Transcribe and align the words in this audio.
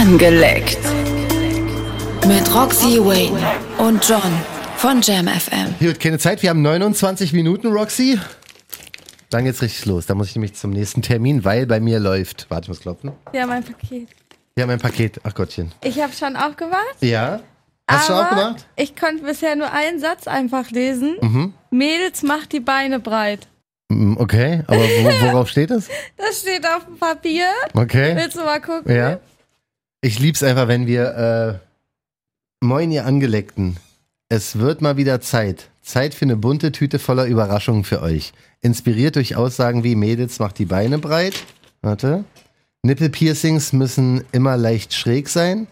Angeleckt. 0.00 0.78
Mit 2.26 2.54
Roxy 2.54 2.98
Wayne 3.04 3.38
und 3.76 4.02
John 4.08 4.22
von 4.76 5.02
Jam 5.02 5.28
FM. 5.28 5.74
Gut, 5.78 6.00
keine 6.00 6.18
Zeit, 6.18 6.42
wir 6.42 6.48
haben 6.48 6.62
29 6.62 7.34
Minuten, 7.34 7.66
Roxy. 7.66 8.18
Dann 9.28 9.44
geht's 9.44 9.60
richtig 9.60 9.84
los. 9.84 10.06
Da 10.06 10.14
muss 10.14 10.28
ich 10.28 10.36
nämlich 10.36 10.54
zum 10.54 10.70
nächsten 10.70 11.02
Termin, 11.02 11.44
weil 11.44 11.66
bei 11.66 11.80
mir 11.80 11.98
läuft. 12.00 12.46
Warte, 12.48 12.62
ich 12.64 12.68
muss 12.68 12.80
klopfen. 12.80 13.12
Ja, 13.34 13.46
mein 13.46 13.62
Paket. 13.62 14.08
Wir 14.54 14.62
haben 14.62 14.70
ein 14.70 14.78
Paket. 14.78 15.20
Ach 15.22 15.34
Gottchen. 15.34 15.70
Ich 15.84 16.00
habe 16.00 16.14
schon 16.14 16.34
aufgemacht. 16.34 16.96
Ja? 17.02 17.40
Hast 17.86 18.08
du 18.08 18.14
aber 18.14 18.24
auch 18.24 18.30
gemacht? 18.30 18.66
Ich 18.76 18.96
konnte 18.96 19.22
bisher 19.22 19.54
nur 19.54 19.70
einen 19.70 20.00
Satz 20.00 20.26
einfach 20.26 20.70
lesen. 20.70 21.18
Mhm. 21.20 21.52
Mädels 21.70 22.22
macht 22.22 22.52
die 22.52 22.60
Beine 22.60 23.00
breit. 23.00 23.48
Mm, 23.90 24.16
Okay, 24.16 24.62
aber 24.66 24.78
wo, 24.80 25.26
worauf 25.26 25.50
steht 25.50 25.70
es? 25.70 25.88
Das 26.16 26.40
steht 26.40 26.64
auf 26.66 26.86
dem 26.86 26.96
Papier. 26.96 27.48
Okay. 27.74 28.16
Willst 28.16 28.38
du 28.38 28.44
mal 28.44 28.62
gucken? 28.62 28.90
Ja. 28.96 29.18
Ich 30.02 30.18
lieb's 30.18 30.42
einfach, 30.42 30.66
wenn 30.68 30.86
wir. 30.86 31.60
Äh, 31.60 32.64
moin, 32.64 32.90
ihr 32.90 33.04
Angeleckten. 33.04 33.76
Es 34.30 34.58
wird 34.58 34.80
mal 34.80 34.96
wieder 34.96 35.20
Zeit. 35.20 35.68
Zeit 35.82 36.14
für 36.14 36.24
eine 36.24 36.36
bunte 36.36 36.72
Tüte 36.72 36.98
voller 36.98 37.26
Überraschungen 37.26 37.84
für 37.84 38.00
euch. 38.00 38.32
Inspiriert 38.62 39.16
durch 39.16 39.36
Aussagen 39.36 39.84
wie 39.84 39.96
Mädels 39.96 40.38
macht 40.38 40.58
die 40.58 40.64
Beine 40.64 40.98
breit. 40.98 41.34
Warte. 41.82 42.24
Nippelpiercings 42.82 43.74
müssen 43.74 44.24
immer 44.32 44.56
leicht 44.56 44.94
schräg 44.94 45.28
sein. 45.28 45.66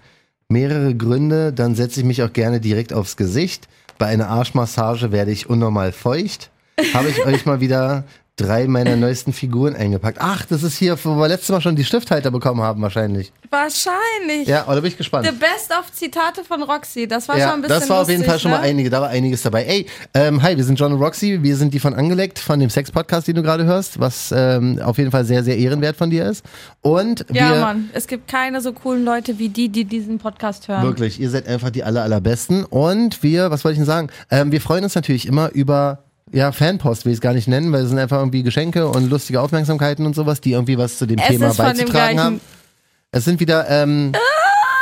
Mehrere 0.49 0.95
Gründe, 0.95 1.53
dann 1.53 1.75
setze 1.75 2.01
ich 2.01 2.07
mich 2.07 2.23
auch 2.23 2.33
gerne 2.33 2.61
direkt 2.61 2.93
aufs 2.93 3.17
Gesicht. 3.17 3.67
Bei 3.97 4.07
einer 4.07 4.29
Arschmassage 4.29 5.11
werde 5.11 5.31
ich 5.31 5.49
unnormal 5.49 5.93
feucht. 5.93 6.51
Habe 6.93 7.09
ich 7.09 7.25
euch 7.25 7.47
mal 7.47 7.61
wieder 7.61 8.05
drei 8.39 8.67
meiner 8.67 8.97
neuesten 8.97 9.33
Figuren 9.33 9.75
eingepackt. 9.77 10.19
Ach, 10.21 10.47
das 10.47 10.63
ist 10.63 10.77
hier, 10.79 10.97
wo 11.05 11.17
wir 11.17 11.29
letztes 11.29 11.51
Mal 11.51 11.61
schon 11.61 11.77
die 11.77 11.85
Stifthalter 11.85 12.31
bekommen 12.31 12.63
haben, 12.63 12.81
wahrscheinlich. 12.81 13.33
Wahrscheinlich. 13.51 14.49
Ja, 14.49 14.67
oder 14.67 14.81
bin 14.81 14.91
ich 14.91 14.97
gespannt? 14.97 15.27
The 15.27 15.33
best 15.33 15.71
of 15.79 15.93
Zitate 15.93 16.45
von 16.45 16.63
Roxy. 16.63 17.07
Das 17.07 17.29
war 17.29 17.35
schon 17.37 17.41
Ja, 17.41 17.53
ein 17.55 17.63
bisschen 17.63 17.81
das 17.81 17.89
war 17.91 18.01
auf 18.03 18.09
jeden 18.09 18.21
lustig, 18.21 18.31
Fall 18.31 18.41
schon 18.41 18.51
mal 18.51 18.59
ne? 18.59 18.65
einige, 18.65 18.91
da 18.91 19.01
war 19.01 19.09
einiges 19.09 19.43
dabei. 19.43 19.65
Ey, 19.65 19.87
ähm, 20.15 20.43
hi, 20.43 20.57
wir 20.57 20.65
sind 20.65 20.79
John 20.79 20.93
und 20.93 21.01
Roxy, 21.03 21.43
wir 21.43 21.57
sind 21.57 21.75
die 21.75 21.81
von 21.81 21.95
Angeleckt, 21.95 22.39
von 22.39 22.59
dem 22.61 22.71
Sex-Podcast, 22.71 23.29
den 23.29 23.35
du 23.37 23.43
gerade 23.43 23.65
hörst, 23.65 24.01
was 24.01 24.33
ähm, 24.35 24.81
auf 24.83 24.99
jeden 24.99 25.11
Fall 25.11 25.25
sehr, 25.25 25.43
sehr 25.45 25.57
ehrenwert 25.59 25.97
von 25.97 26.11
dir 26.11 26.27
ist. 26.27 26.45
Und 26.81 27.27
Ja, 27.33 27.51
wir, 27.55 27.61
Mann. 27.61 27.91
Es 27.93 28.07
gibt 28.07 28.29
keine 28.29 28.61
so 28.61 28.73
coolen 28.73 29.05
Leute 29.05 29.39
wie 29.39 29.49
die, 29.49 29.69
die 29.69 29.85
diesen 29.85 30.19
Podcast 30.19 30.69
hören. 30.69 30.83
wirklich, 30.83 31.21
ihr 31.21 31.31
seid 31.31 31.47
einfach 31.47 31.71
die 31.71 31.85
aller, 31.85 32.03
allerbesten. 32.03 32.65
Und 32.65 33.23
wir, 33.23 33.51
was 33.51 33.65
wollte 33.65 33.75
ich 33.75 33.79
denn 33.79 33.87
sagen? 33.87 34.09
Ähm, 34.31 34.53
wir 34.53 34.61
freuen 34.61 34.85
uns 34.85 34.95
natürlich 34.95 35.27
immer 35.27 35.51
über 35.53 36.05
ja, 36.33 36.53
Fanpost 36.53 37.05
will 37.05 37.13
ich 37.13 37.19
es 37.19 37.21
gar 37.21 37.33
nicht 37.33 37.49
nennen, 37.49 37.73
weil 37.73 37.83
es 37.83 37.89
sind 37.89 37.99
einfach 37.99 38.19
irgendwie 38.19 38.43
Geschenke 38.43 38.89
und 38.89 39.11
lustige 39.11 39.41
Aufmerksamkeiten 39.41 40.07
und 40.07 40.15
sowas, 40.15 40.41
die 40.41 40.53
irgendwie 40.53 40.79
was 40.79 40.99
zu 40.99 41.07
dem 41.07 41.19
Es 41.19 41.29
Thema 41.29 41.53
beizutragen 41.55 42.21
haben. 42.21 42.41
Es 43.11 43.25
sind 43.25 43.41
wieder, 43.41 43.69
ähm, 43.69 44.13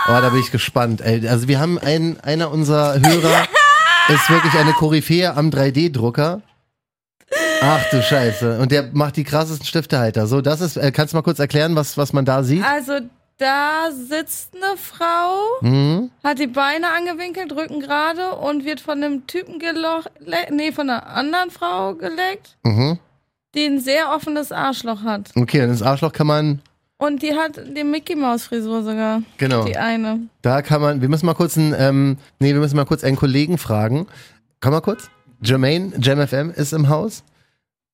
oh, 0.09 0.21
da 0.21 0.29
bin 0.31 0.41
ich 0.41 0.51
gespannt. 0.51 1.01
Ey. 1.01 1.27
Also 1.29 1.49
wir 1.49 1.61
haben 1.61 1.79
einen, 1.79 2.19
einer 2.21 2.51
unserer 2.51 2.95
Hörer 3.01 3.47
ist 4.09 4.31
wirklich 4.31 4.55
eine 4.55 4.73
Koryphäe 4.73 5.35
am 5.37 5.51
3D-Drucker. 5.51 6.43
Ach 7.63 7.85
du 7.91 8.03
Scheiße. 8.03 8.59
Und 8.59 8.73
der 8.73 8.91
macht 8.93 9.17
die 9.17 9.25
krassesten 9.25 9.67
Stiftehalter. 9.67 10.27
So, 10.27 10.41
das 10.41 10.61
ist, 10.61 10.77
äh, 10.77 10.93
kannst 10.93 11.13
du 11.13 11.17
mal 11.17 11.23
kurz 11.23 11.39
erklären, 11.39 11.75
was, 11.75 11.97
was 11.97 12.13
man 12.13 12.25
da 12.25 12.43
sieht? 12.43 12.65
Also, 12.65 13.01
da 13.39 13.91
sitzt 13.93 14.55
eine 14.55 14.77
Frau, 14.77 15.39
Mhm. 15.61 16.11
hat 16.25 16.39
die 16.39 16.47
Beine 16.47 16.87
angewinkelt, 16.97 17.53
Rücken 17.53 17.81
gerade 17.81 18.33
und 18.37 18.65
wird 18.65 18.81
von 18.81 19.03
einem 19.03 19.27
Typen 19.27 19.59
gelocht, 19.59 20.11
nee, 20.51 20.73
von 20.73 20.89
einer 20.89 21.07
anderen 21.07 21.51
Frau 21.51 21.95
geleckt, 21.95 22.57
Mhm. 22.65 22.99
die 23.55 23.67
ein 23.67 23.81
sehr 23.81 24.13
offenes 24.15 24.53
Arschloch 24.53 25.03
hat. 25.03 25.31
Okay, 25.35 25.59
dann 25.59 25.69
das 25.71 25.83
Arschloch 25.83 26.13
kann 26.13 26.27
man, 26.27 26.61
Und 26.99 27.23
die 27.23 27.35
hat 27.35 27.61
die 27.77 27.85
Mickey 27.85 28.17
Maus 28.17 28.45
Frisur 28.45 28.83
sogar. 28.83 29.21
genau. 29.37 29.65
Die 29.65 29.77
eine. 29.77 30.21
Da 30.41 30.63
kann 30.63 30.81
man, 30.81 31.03
wir 31.03 31.11
müssen 31.11 31.27
mal 31.27 31.35
kurz 31.35 31.59
einen, 31.59 31.75
ähm, 31.79 32.17
nee, 32.39 32.55
wir 32.55 32.61
müssen 32.61 32.77
mal 32.77 32.87
kurz 32.87 33.05
einen 33.05 33.17
Kollegen 33.17 33.59
fragen. 33.59 34.07
Komm 34.61 34.73
mal 34.73 34.81
kurz. 34.81 35.11
Jermaine, 35.43 35.93
JamFM 36.01 36.51
ist 36.51 36.73
im 36.73 36.89
Haus. 36.89 37.23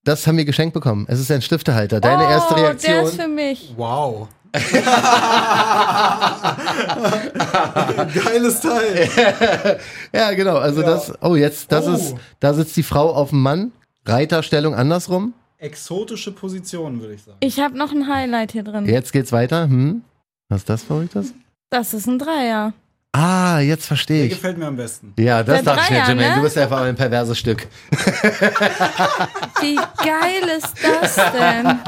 Das 0.04 0.24
haben 0.28 0.36
wir 0.36 0.44
geschenkt 0.44 0.72
bekommen. 0.74 1.06
Es 1.09 1.19
ist 1.19 1.32
ein 1.32 1.42
Stiftehalter. 1.42 2.00
Deine 2.00 2.26
oh, 2.26 2.30
erste 2.30 2.54
Der 2.54 2.72
ist 2.74 2.86
Reaktion. 2.88 3.20
für 3.20 3.26
mich. 3.28 3.74
Wow. 3.76 4.28
Geiles 8.14 8.60
Teil. 8.60 9.08
Ja, 10.12 10.32
genau. 10.32 10.56
Also 10.56 10.82
das, 10.82 11.12
oh, 11.22 11.36
jetzt, 11.36 11.70
das 11.72 11.86
Oh. 11.86 11.92
ist, 11.94 12.14
da 12.40 12.52
sitzt 12.54 12.76
die 12.76 12.82
Frau 12.82 13.12
auf 13.14 13.30
dem 13.30 13.41
Mann. 13.42 13.72
Reiterstellung 14.04 14.74
andersrum. 14.74 15.32
Exotische 15.58 16.32
Position, 16.32 17.00
würde 17.00 17.14
ich 17.14 17.22
sagen. 17.22 17.36
Ich 17.41 17.60
habe 17.60 17.78
noch 17.78 17.92
ein 17.92 18.08
Highlight 18.08 18.50
hier 18.52 18.64
drin. 18.64 18.84
Jetzt 18.86 19.12
geht's 19.12 19.30
weiter. 19.32 19.64
Hm? 19.64 20.02
Was 20.48 20.62
ist 20.62 20.68
das 20.68 20.82
Verrücktes? 20.82 21.32
Das 21.70 21.94
ist 21.94 22.06
ein 22.08 22.18
Dreier. 22.18 22.72
Ah, 23.14 23.58
jetzt 23.60 23.86
verstehe 23.86 24.18
Der 24.18 24.26
ich. 24.26 24.32
gefällt 24.32 24.56
mir 24.56 24.66
am 24.66 24.76
besten. 24.76 25.12
Ja, 25.18 25.42
das 25.42 25.62
Der 25.62 25.74
dachte 25.74 25.82
ich 25.84 25.90
mir, 25.90 25.96
Jermaine. 26.06 26.30
ne? 26.30 26.36
Du 26.36 26.42
bist 26.42 26.56
einfach 26.56 26.80
ein 26.80 26.96
perverses 26.96 27.38
Stück. 27.38 27.66
Wie 29.60 29.76
geil 29.76 30.56
ist 30.56 30.74
das 30.82 31.14
denn? 31.32 31.78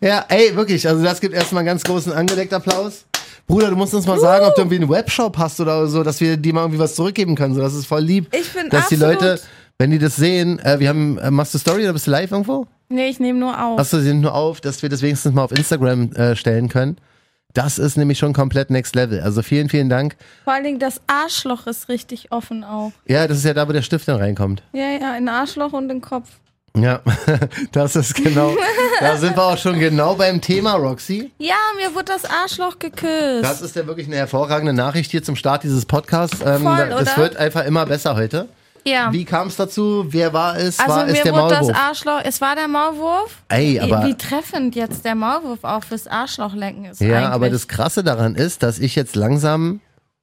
Ja, 0.00 0.24
ey, 0.28 0.54
wirklich. 0.54 0.86
Also 0.86 1.02
das 1.02 1.20
gibt 1.20 1.34
erstmal 1.34 1.60
einen 1.60 1.66
ganz 1.68 1.82
großen 1.82 2.12
angedeckten 2.12 2.56
Applaus. 2.56 3.06
Bruder, 3.46 3.70
du 3.70 3.76
musst 3.76 3.94
uns 3.94 4.06
mal 4.06 4.18
sagen, 4.20 4.44
ob 4.44 4.54
du 4.54 4.60
irgendwie 4.60 4.76
einen 4.76 4.90
Webshop 4.90 5.38
hast 5.38 5.58
oder 5.60 5.86
so, 5.86 6.02
dass 6.02 6.20
wir 6.20 6.36
dir 6.36 6.52
mal 6.52 6.60
irgendwie 6.62 6.78
was 6.78 6.94
zurückgeben 6.94 7.34
können. 7.34 7.54
So, 7.54 7.60
das 7.62 7.74
ist 7.74 7.86
voll 7.86 8.02
lieb. 8.02 8.28
Ich 8.34 8.52
bin 8.52 8.68
dass 8.68 8.88
die 8.88 8.96
Leute, 8.96 9.40
wenn 9.78 9.90
die 9.90 9.98
das 9.98 10.16
sehen, 10.16 10.58
äh, 10.58 10.78
wir 10.78 10.88
haben, 10.90 11.16
äh, 11.18 11.30
machst 11.30 11.54
du 11.54 11.58
Story 11.58 11.82
oder 11.84 11.94
bist 11.94 12.06
du 12.06 12.10
live 12.10 12.30
irgendwo? 12.30 12.66
Nee, 12.88 13.08
ich 13.08 13.18
nehme 13.20 13.38
nur 13.38 13.58
auf. 13.60 13.78
Achso, 13.80 13.98
sie 13.98 14.04
sind 14.08 14.20
nur 14.20 14.34
auf, 14.34 14.60
dass 14.60 14.82
wir 14.82 14.88
das 14.90 15.00
wenigstens 15.02 15.32
mal 15.34 15.42
auf 15.44 15.52
Instagram 15.52 16.12
äh, 16.12 16.36
stellen 16.36 16.68
können. 16.68 16.98
Das 17.56 17.78
ist 17.78 17.96
nämlich 17.96 18.18
schon 18.18 18.34
komplett 18.34 18.68
next 18.68 18.94
level. 18.94 19.20
Also 19.20 19.40
vielen, 19.40 19.70
vielen 19.70 19.88
Dank. 19.88 20.16
Vor 20.44 20.52
allen 20.52 20.64
Dingen 20.64 20.78
das 20.78 21.00
Arschloch 21.06 21.66
ist 21.66 21.88
richtig 21.88 22.30
offen 22.30 22.64
auch. 22.64 22.92
Ja, 23.06 23.26
das 23.26 23.38
ist 23.38 23.44
ja 23.44 23.54
da, 23.54 23.66
wo 23.66 23.72
der 23.72 23.80
Stift 23.80 24.06
dann 24.08 24.16
reinkommt. 24.16 24.62
Ja, 24.74 24.90
ja, 24.90 25.12
ein 25.12 25.26
Arschloch 25.28 25.72
und 25.72 25.90
ein 25.90 26.02
Kopf. 26.02 26.28
Ja, 26.76 27.00
das 27.72 27.96
ist 27.96 28.14
genau. 28.14 28.54
da 29.00 29.16
sind 29.16 29.34
wir 29.34 29.42
auch 29.42 29.56
schon 29.56 29.78
genau 29.78 30.14
beim 30.16 30.42
Thema, 30.42 30.74
Roxy. 30.74 31.30
Ja, 31.38 31.54
mir 31.78 31.94
wurde 31.94 32.12
das 32.12 32.26
Arschloch 32.26 32.78
geküsst. 32.78 33.42
Das 33.42 33.62
ist 33.62 33.74
ja 33.74 33.86
wirklich 33.86 34.06
eine 34.06 34.16
hervorragende 34.16 34.74
Nachricht 34.74 35.10
hier 35.10 35.22
zum 35.22 35.36
Start 35.36 35.62
dieses 35.62 35.86
Podcasts. 35.86 36.40
Ähm, 36.44 36.60
Voll, 36.62 36.76
da- 36.76 36.88
das 36.88 37.12
oder? 37.14 37.16
wird 37.16 37.36
einfach 37.36 37.64
immer 37.64 37.86
besser 37.86 38.14
heute. 38.16 38.48
Ja. 38.86 39.12
Wie 39.12 39.24
kam 39.24 39.48
es 39.48 39.56
dazu? 39.56 40.06
Wer 40.08 40.32
war 40.32 40.56
es? 40.56 40.78
also 40.78 40.92
war 40.92 41.06
es 41.06 41.12
mir 41.12 41.22
der 41.24 41.32
wurde 41.34 41.48
das 41.54 41.60
Maulwurf? 41.66 41.76
Arschloch, 41.76 42.20
es 42.24 42.40
war 42.40 42.54
der 42.54 42.68
Maulwurf. 42.68 43.42
Ey, 43.48 43.80
aber 43.80 44.04
Wie 44.06 44.14
treffend 44.14 44.74
jetzt 44.76 45.04
der 45.04 45.14
Maulwurf 45.14 45.64
auch 45.64 45.84
fürs 45.84 46.06
Arschlochlecken 46.06 46.84
ist. 46.86 47.00
ja, 47.00 47.16
eigentlich. 47.18 47.28
aber 47.30 47.50
das 47.50 47.68
Krasse 47.68 48.02
daran 48.04 48.34
ist, 48.34 48.62
dass 48.62 48.78
ich 48.78 48.94
jetzt 48.94 49.16
langsam, 49.16 49.80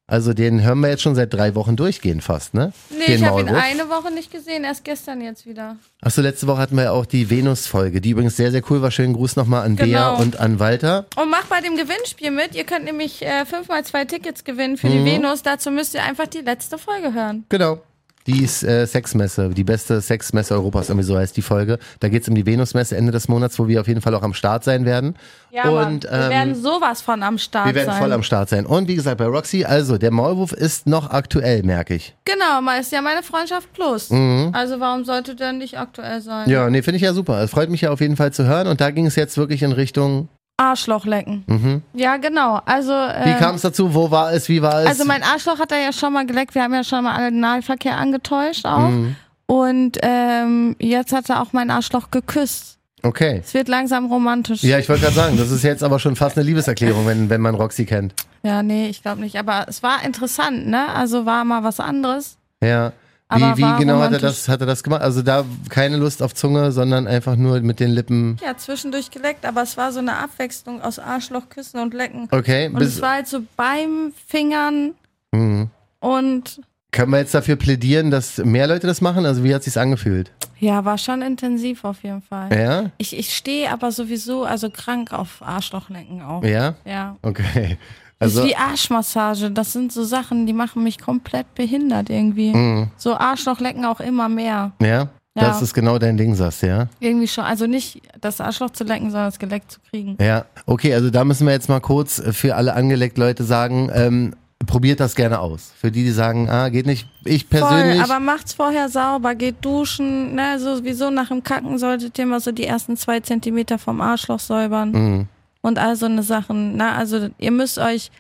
also 0.08 0.34
den 0.34 0.62
hören 0.62 0.80
wir 0.82 0.90
jetzt 0.90 1.02
schon 1.02 1.16
seit 1.16 1.34
drei 1.34 1.56
Wochen 1.56 1.76
durchgehen 1.78 2.20
fast, 2.20 2.54
ne? 2.54 2.74
Nee, 2.90 3.06
den 3.06 3.16
ich 3.16 3.24
habe 3.26 3.40
ihn 3.40 3.48
eine 3.50 3.90
Woche 3.90 4.12
nicht 4.14 4.32
gesehen, 4.32 4.64
erst 4.66 4.84
gestern 4.84 5.22
jetzt 5.22 5.46
wieder. 5.46 5.78
Achso, 6.02 6.22
letzte 6.22 6.46
Woche 6.48 6.58
hatten 6.60 6.76
wir 6.76 6.84
ja 6.84 6.92
auch 6.92 7.06
die 7.06 7.30
Venus-Folge, 7.30 8.02
die 8.02 8.10
übrigens 8.10 8.36
sehr, 8.36 8.52
sehr 8.52 8.62
cool 8.70 8.82
war. 8.82 8.92
Schönen 8.92 9.14
Gruß 9.14 9.38
nochmal 9.38 9.66
an 9.66 9.78
Bea 9.78 9.86
Genau. 10.12 10.22
und 10.22 10.40
an 10.42 10.60
Walter. 10.60 11.06
Und 11.16 11.30
macht 11.32 11.48
bei 11.50 11.62
dem 11.62 11.78
Gewinnspiel 11.78 12.32
mit. 12.32 12.54
Ihr 12.54 12.66
könnt 12.66 12.84
nämlich 12.84 13.22
äh, 13.26 13.46
fünfmal 13.46 13.86
zwei 13.86 14.04
Tickets 14.04 14.44
gewinnen 14.44 14.76
für 14.78 14.88
Mhm. 14.88 15.06
die 15.06 15.12
Venus. 15.12 15.42
Dazu 15.42 15.72
müsst 15.72 15.94
ihr 15.94 16.04
einfach 16.04 16.28
die 16.28 16.42
letzte 16.42 16.78
Folge 16.78 17.14
hören. 17.14 17.46
Genau. 17.48 17.80
Die 18.28 18.44
ist 18.44 18.64
äh, 18.64 18.86
Sexmesse, 18.88 19.50
die 19.50 19.64
beste 19.64 20.00
Sexmesse 20.02 20.54
Europas, 20.54 20.90
irgendwie 20.90 21.06
so 21.06 21.18
heißt 21.18 21.36
die 21.36 21.42
Folge. 21.42 21.78
Da 22.00 22.10
geht's 22.10 22.28
um 22.30 22.36
die 22.36 22.46
Venusmesse 22.46 22.96
Ende 22.96 23.12
des 23.12 23.28
Monats, 23.28 23.60
wo 23.60 23.68
wir 23.68 23.82
auf 23.82 23.88
jeden 23.88 24.02
Fall 24.02 24.16
auch 24.16 24.24
am 24.24 24.34
Start 24.34 24.64
sein 24.64 24.86
werden. 24.86 25.16
Ja, 25.52 25.70
und 25.70 25.74
Mann, 25.74 26.04
wir 26.04 26.12
ähm, 26.12 26.30
werden 26.30 26.56
sowas 26.56 27.02
von 27.02 27.22
am 27.22 27.38
Start 27.38 27.68
wir 27.68 27.76
werden 27.76 27.92
sein. 27.92 28.02
voll 28.02 28.14
am 28.14 28.24
Start 28.24 28.50
sein. 28.50 28.66
Und 28.66 28.88
wie 28.88 28.96
gesagt, 28.96 29.18
bei 29.18 29.26
Roxy, 29.26 29.66
also 29.66 29.98
der 29.98 30.12
Maulwurf 30.12 30.54
ist 30.54 30.88
noch 30.88 31.10
aktuell, 31.10 31.64
merke 31.64 31.96
ich. 31.96 32.16
Genau, 32.26 32.62
mal 32.62 32.80
ist 32.80 32.92
ja 32.92 33.02
meine 33.02 33.24
Freundschaft 33.24 33.72
plus. 33.74 34.10
Also 34.54 34.80
warum 34.80 35.04
sollte 35.06 35.36
der 35.36 35.54
nicht 35.54 35.78
aktuell 35.78 36.22
sein? 36.22 36.48
Mhm. 36.48 36.52
Ja, 36.52 36.70
nee, 36.70 36.82
finde 36.82 36.98
ich 36.98 37.04
ja 37.04 37.14
super. 37.14 37.42
Es 37.42 37.52
freut 37.52 37.70
mich 37.70 37.82
ja 37.82 37.92
auf 37.92 38.02
jeden 38.02 38.16
Fall 38.16 38.32
zu 38.34 38.46
hören. 38.46 38.68
Und 38.68 38.82
da 38.82 38.92
ging 38.92 39.06
es 39.06 39.16
jetzt 39.16 39.38
wirklich 39.38 39.64
in 39.64 39.72
Richtung. 39.72 40.30
Arschloch 40.64 41.06
lecken. 41.06 41.84
Ja, 41.94 42.18
genau. 42.18 42.60
Also, 42.66 42.94
Mhm. 42.94 43.26
Wie 43.26 43.30
äh, 43.32 43.40
kam 43.40 43.56
es 43.56 43.62
dazu? 43.62 43.94
Wo 43.94 44.10
war 44.12 44.32
es? 44.34 44.48
Wie 44.50 44.62
war 44.62 44.82
es? 44.82 44.88
also 44.88 45.06
mein 45.06 45.24
Arschloch 45.24 45.60
hat 45.60 45.72
er 45.72 45.80
ja 45.82 45.92
schon 45.94 46.14
mal 46.14 46.26
geleckt. 46.26 46.56
Wir 46.56 46.64
haben 46.64 46.74
ja 46.74 46.84
schon 46.84 47.04
mal 47.04 47.16
Analverkehr 47.16 47.98
angetäuscht 47.98 48.66
auch. 48.66 48.90
Mhm. 48.90 49.16
Und 49.46 49.98
ähm, 50.02 50.76
jetzt 50.80 51.12
hat 51.14 51.30
er 51.30 51.42
auch 51.42 51.52
mein 51.54 51.70
Arschloch 51.70 52.10
geküsst. 52.12 52.78
okay. 53.04 53.42
Es 53.46 53.54
wird 53.54 53.68
langsam 53.68 54.06
romantisch. 54.06 54.64
Ja, 54.64 54.80
ich 54.80 54.88
wollte 54.88 55.02
gerade 55.04 55.16
sagen, 55.16 55.38
das 55.38 55.52
ist 55.52 55.64
jetzt 55.64 55.84
aber 55.84 56.00
schon 56.00 56.16
fast 56.16 56.38
eine 56.38 56.46
Liebeserklärung, 56.46 57.06
wenn, 57.06 57.30
wenn 57.30 57.42
man 57.42 57.54
Roxy 57.56 57.86
kennt. 57.86 58.14
Ja, 58.44 58.64
nee, 58.64 58.88
ich 58.88 59.02
glaube 59.04 59.22
nicht. 59.22 59.38
Aber 59.38 59.66
es 59.68 59.84
war 59.84 60.04
interessant, 60.06 60.68
ne? 60.68 60.88
Also 60.96 61.26
war 61.26 61.44
mal 61.44 61.64
was 61.64 61.80
anderes. 61.80 62.38
Ja. 62.64 62.94
Aber 63.30 63.58
Wie, 63.58 63.64
wie 63.64 63.80
genau 63.80 64.00
hat 64.00 64.12
er, 64.14 64.20
das, 64.20 64.48
hat 64.48 64.60
er 64.62 64.68
das 64.68 64.84
gemacht? 64.84 65.02
Also 65.02 65.22
da 65.24 65.44
keine 65.70 65.98
Lust 65.98 66.22
auf 66.22 66.36
Zunge, 66.36 66.72
sondern 66.72 67.08
einfach 67.08 67.36
nur 67.36 67.60
mit 67.62 67.80
den 67.80 67.90
Lippen. 67.92 68.38
Ja, 68.46 68.56
zwischendurch 68.58 69.10
geleckt, 69.10 69.46
aber 69.46 69.64
es 69.64 69.76
war 69.76 69.92
so 69.92 70.00
eine 70.00 70.18
Abwechslung 70.18 70.82
aus 70.82 71.00
Arschloch, 71.00 71.50
Küssen 71.50 71.80
und 71.80 71.94
Lecken. 71.94 72.28
Okay, 72.32 72.68
Und 72.68 72.82
es 72.82 73.02
war 73.02 73.14
halt 73.16 73.28
so 73.28 73.40
beim 73.56 74.14
Fingern 74.28 74.94
Mhm. 75.32 75.70
und 76.00 76.62
Können 76.92 77.12
wir 77.12 77.18
jetzt 77.18 77.34
dafür 77.34 77.56
plädieren, 77.56 78.12
dass 78.12 78.38
mehr 78.38 78.68
Leute 78.68 78.86
das 78.86 79.02
machen? 79.02 79.26
Also 79.26 79.44
wie 79.44 79.56
hat 79.56 79.64
sich's 79.64 79.78
angefühlt? 79.78 80.32
Ja, 80.60 80.86
war 80.86 81.00
schon 81.00 81.24
intensiv 81.24 81.84
auf 81.84 82.04
jeden 82.04 82.22
Fall. 82.22 82.56
Ja? 82.56 82.92
Ich, 83.00 83.18
ich 83.18 83.36
stehe 83.36 83.72
aber 83.72 83.92
sowieso, 83.92 84.44
also 84.44 84.70
krank 84.70 85.12
auf 85.12 85.42
Arschlochlecken 85.42 86.22
auch. 86.22 86.44
Ja? 86.44 86.76
Ja. 86.86 87.18
Okay. 87.24 87.80
Das 88.20 88.30
Also 88.38 88.42
ist 88.44 88.48
wie 88.50 88.56
Arschmassage. 88.56 89.52
Das 89.52 89.74
sind 89.74 89.92
so 89.92 90.04
Sachen, 90.04 90.46
die 90.46 90.54
machen 90.54 90.84
mich 90.84 91.00
komplett 91.00 91.54
behindert 91.56 92.10
irgendwie. 92.10 92.54
Mhm. 92.54 92.88
So 92.98 93.16
Arschlochlecken 93.16 93.84
auch 93.86 94.00
immer 94.00 94.30
mehr. 94.30 94.72
ja, 94.82 94.88
Ja. 94.88 95.10
das 95.36 95.62
ist 95.62 95.74
genau 95.74 95.98
dein 95.98 96.16
Ding, 96.18 96.36
sagst 96.36 96.62
ja? 96.64 96.88
Irgendwie 97.00 97.28
schon. 97.28 97.44
Also 97.44 97.66
nicht 97.68 98.02
das 98.22 98.40
Arschloch 98.40 98.70
zu 98.70 98.84
lecken, 98.84 99.12
sondern 99.12 99.28
das 99.30 99.40
Geleck 99.40 99.64
zu 99.70 99.80
kriegen. 99.90 100.16
Ja, 100.22 100.46
okay, 100.66 100.94
also 100.94 101.10
da 101.10 101.26
müssen 101.26 101.46
wir 101.48 101.54
jetzt 101.54 101.70
mal 101.70 101.80
kurz 101.82 102.22
für 102.32 102.56
alle 102.56 102.74
angeleckt 102.76 103.18
Leute 103.18 103.44
sagen, 103.44 103.90
ähm, 103.94 104.36
probiert 104.66 105.02
das 105.02 105.16
gerne 105.16 105.40
aus. 105.40 105.74
Für 105.78 105.92
die, 105.92 106.04
die 106.06 106.12
sagen, 106.12 106.50
ah, 106.50 106.70
geht 106.70 106.86
nicht. 106.86 107.10
Ich 107.26 107.50
persönlich. 107.50 108.00
Voll, 108.02 108.10
aber 108.12 108.20
macht's 108.24 108.54
vorher 108.54 108.88
sauber, 108.88 109.36
geht 109.36 109.56
duschen. 109.66 110.36
Ne, 110.36 110.58
sowieso 110.60 111.10
nach 111.10 111.28
dem 111.28 111.44
Kacken 111.44 111.78
solltet 111.78 112.18
ihr 112.18 112.26
mal 112.26 112.40
so 112.40 112.54
die 112.54 112.66
ersten 112.66 112.96
zwei 112.96 113.20
Zentimeter 113.20 113.78
vom 113.78 114.00
Arschloch 114.00 114.40
säubern. 114.40 114.92
Mhm. 114.92 115.28
Und 115.64 115.80
all 115.80 115.96
so 115.96 116.06
eine 116.06 116.22
Sachen. 116.22 116.78
Na, 116.78 116.96
also 116.96 117.30
ihr 117.40 117.52
müsst 117.52 117.80
euch 117.80 118.12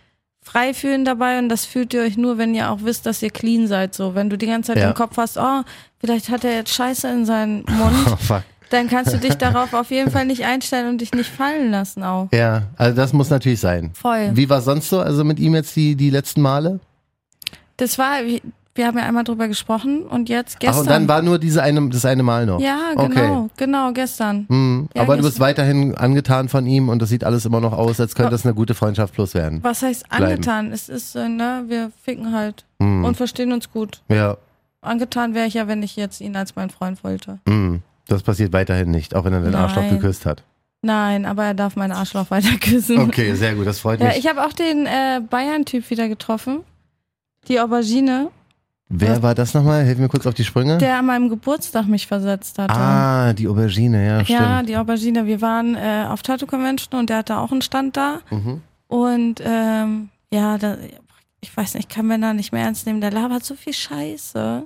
frei 0.41 0.73
fühlen 0.73 1.05
dabei 1.05 1.37
und 1.39 1.47
das 1.49 1.65
fühlt 1.65 1.93
ihr 1.93 2.01
euch 2.01 2.17
nur, 2.17 2.37
wenn 2.39 2.55
ihr 2.55 2.71
auch 2.71 2.79
wisst, 2.81 3.05
dass 3.05 3.21
ihr 3.21 3.29
clean 3.29 3.67
seid. 3.67 3.93
So, 3.93 4.15
wenn 4.15 4.29
du 4.29 4.37
die 4.37 4.47
ganze 4.47 4.73
Zeit 4.73 4.81
Ja. 4.81 4.87
im 4.89 4.93
Kopf 4.95 5.17
hast, 5.17 5.37
oh, 5.37 5.61
vielleicht 5.99 6.29
hat 6.29 6.43
er 6.43 6.55
jetzt 6.55 6.73
Scheiße 6.73 7.07
in 7.07 7.25
seinen 7.25 7.63
Mund, 7.69 7.95
Oh, 8.11 8.15
fuck. 8.17 8.43
dann 8.69 8.89
kannst 8.89 9.13
du 9.13 9.17
dich 9.19 9.35
darauf 9.37 9.73
auf 9.73 9.91
jeden 9.91 10.09
Fall 10.11 10.25
nicht 10.25 10.43
einstellen 10.45 10.89
und 10.89 11.01
dich 11.01 11.13
nicht 11.13 11.29
fallen 11.29 11.69
lassen 11.71 12.01
auch. 12.03 12.27
Ja, 12.33 12.63
also 12.77 12.95
das 12.95 13.13
muss 13.13 13.29
natürlich 13.29 13.59
sein. 13.59 13.91
Voll. 13.93 14.31
Wie 14.33 14.49
war 14.49 14.61
sonst 14.61 14.89
so? 14.89 14.99
Also 14.99 15.23
mit 15.23 15.39
ihm 15.39 15.53
jetzt 15.53 15.75
die, 15.75 15.95
die 15.95 16.09
letzten 16.09 16.41
Male? 16.41 16.79
Das 17.77 17.97
war, 17.97 18.17
wir 18.75 18.87
haben 18.87 18.97
ja 18.97 19.03
einmal 19.05 19.23
drüber 19.23 19.47
gesprochen 19.47 20.01
und 20.03 20.29
jetzt 20.29 20.55
Ach, 20.55 20.59
gestern. 20.59 20.79
und 20.81 20.89
dann 20.89 21.07
war 21.07 21.21
nur 21.21 21.37
diese 21.39 21.61
eine, 21.61 21.87
das 21.89 22.05
eine 22.05 22.23
Mal 22.23 22.45
noch. 22.45 22.59
ja, 22.59 22.77
Okay. 22.95 23.09
genau, 23.13 23.49
genau, 23.57 23.91
gestern. 23.93 24.45
Mhm. 24.49 24.89
Ja, 24.95 25.03
aber 25.03 25.15
du 25.17 25.21
bist 25.23 25.33
gestern. 25.35 25.47
weiterhin 25.47 25.95
angetan 25.95 26.49
von 26.49 26.65
ihm 26.65 26.89
und 26.89 27.01
das 27.01 27.09
sieht 27.09 27.23
alles 27.23 27.45
immer 27.45 27.59
noch 27.59 27.73
aus, 27.73 27.99
als 27.99 28.15
könnte 28.15 28.31
das 28.31 28.45
eine 28.45 28.55
gute 28.55 28.73
Freundschaft 28.73 29.13
plus 29.13 29.33
werden. 29.35 29.59
Was 29.63 29.81
heißt 29.83 30.09
Bleiben. 30.09 30.25
angetan? 30.25 30.71
Es 30.71 30.89
ist, 30.89 31.15
äh, 31.15 31.29
ne, 31.29 31.65
wir 31.67 31.91
ficken 32.03 32.33
halt 32.33 32.65
Mhm. 32.79 33.05
und 33.05 33.15
verstehen 33.17 33.51
uns 33.51 33.71
gut. 33.71 34.01
Ja, 34.09 34.37
Angetan 34.81 35.33
wäre 35.33 35.47
ich 35.47 35.53
ja, 35.53 35.67
wenn 35.69 35.81
ich 35.81 35.95
jetzt 35.95 36.19
ihn 36.19 36.35
als 36.35 36.55
mein 36.57 36.69
Freund 36.69 37.03
wollte. 37.05 37.39
mhm. 37.47 37.81
das 38.07 38.21
passiert 38.23 38.51
weiterhin 38.51 38.91
nicht, 38.91 39.15
auch 39.15 39.23
wenn 39.23 39.31
er 39.33 39.39
den 39.41 39.55
Arschloch 39.55 39.87
geküsst 39.89 40.25
hat. 40.25 40.43
Nein, 40.81 41.25
aber 41.25 41.45
er 41.45 41.53
darf 41.53 41.77
meinen 41.77 41.93
Arschloch 41.93 42.29
weiter 42.31 42.57
küssen. 42.59 42.97
Okay, 42.99 43.33
sehr 43.35 43.55
gut, 43.55 43.65
das 43.65 43.79
freut 43.79 44.01
Ja, 44.01 44.07
mich. 44.07 44.17
ich 44.17 44.27
habe 44.27 44.43
auch 44.45 44.51
den 44.51 44.85
äh, 44.85 45.21
Bayern-Typ 45.29 45.89
wieder 45.89 46.09
getroffen. 46.09 46.59
Die 47.47 47.61
Aubergine, 47.61 48.27
Wer 48.95 49.23
war 49.23 49.33
das 49.35 49.53
nochmal? 49.53 49.83
Hilf 49.83 49.97
mir 49.97 50.07
kurz 50.09 50.25
auf 50.27 50.33
die 50.33 50.43
Sprünge. 50.43 50.77
der 50.77 50.97
an 50.99 51.05
meinem 51.05 51.29
Geburtstag 51.29 51.87
mich 51.87 52.05
versetzt 52.07 52.59
hatte. 52.59 52.73
ah, 52.75 53.33
die 53.33 53.47
Aubergine, 53.47 54.05
ja, 54.05 54.23
stimmt. 54.23 54.39
ja, 54.39 54.63
die 54.63 54.77
Aubergine. 54.77 55.25
Wir 55.25 55.41
waren 55.41 55.75
äh, 55.75 56.05
auf 56.09 56.21
Tattoo 56.21 56.45
Convention 56.45 56.99
und 56.99 57.09
der 57.09 57.17
hatte 57.17 57.37
auch 57.37 57.51
einen 57.51 57.61
Stand 57.61 57.97
da. 57.97 58.19
Mhm. 58.29 58.61
Und 58.87 59.41
ähm, 59.43 60.09
ja, 60.31 60.57
da, 60.57 60.77
ich 61.41 61.55
weiß 61.55 61.73
nicht, 61.73 61.89
ich 61.89 61.95
kann 61.95 62.05
Männer 62.07 62.33
nicht 62.33 62.51
mehr 62.53 62.63
ernst 62.63 62.85
nehmen. 62.85 63.01
Der 63.01 63.11
labert 63.11 63.43
so 63.43 63.55
viel 63.55 63.73
Scheiße. 63.73 64.63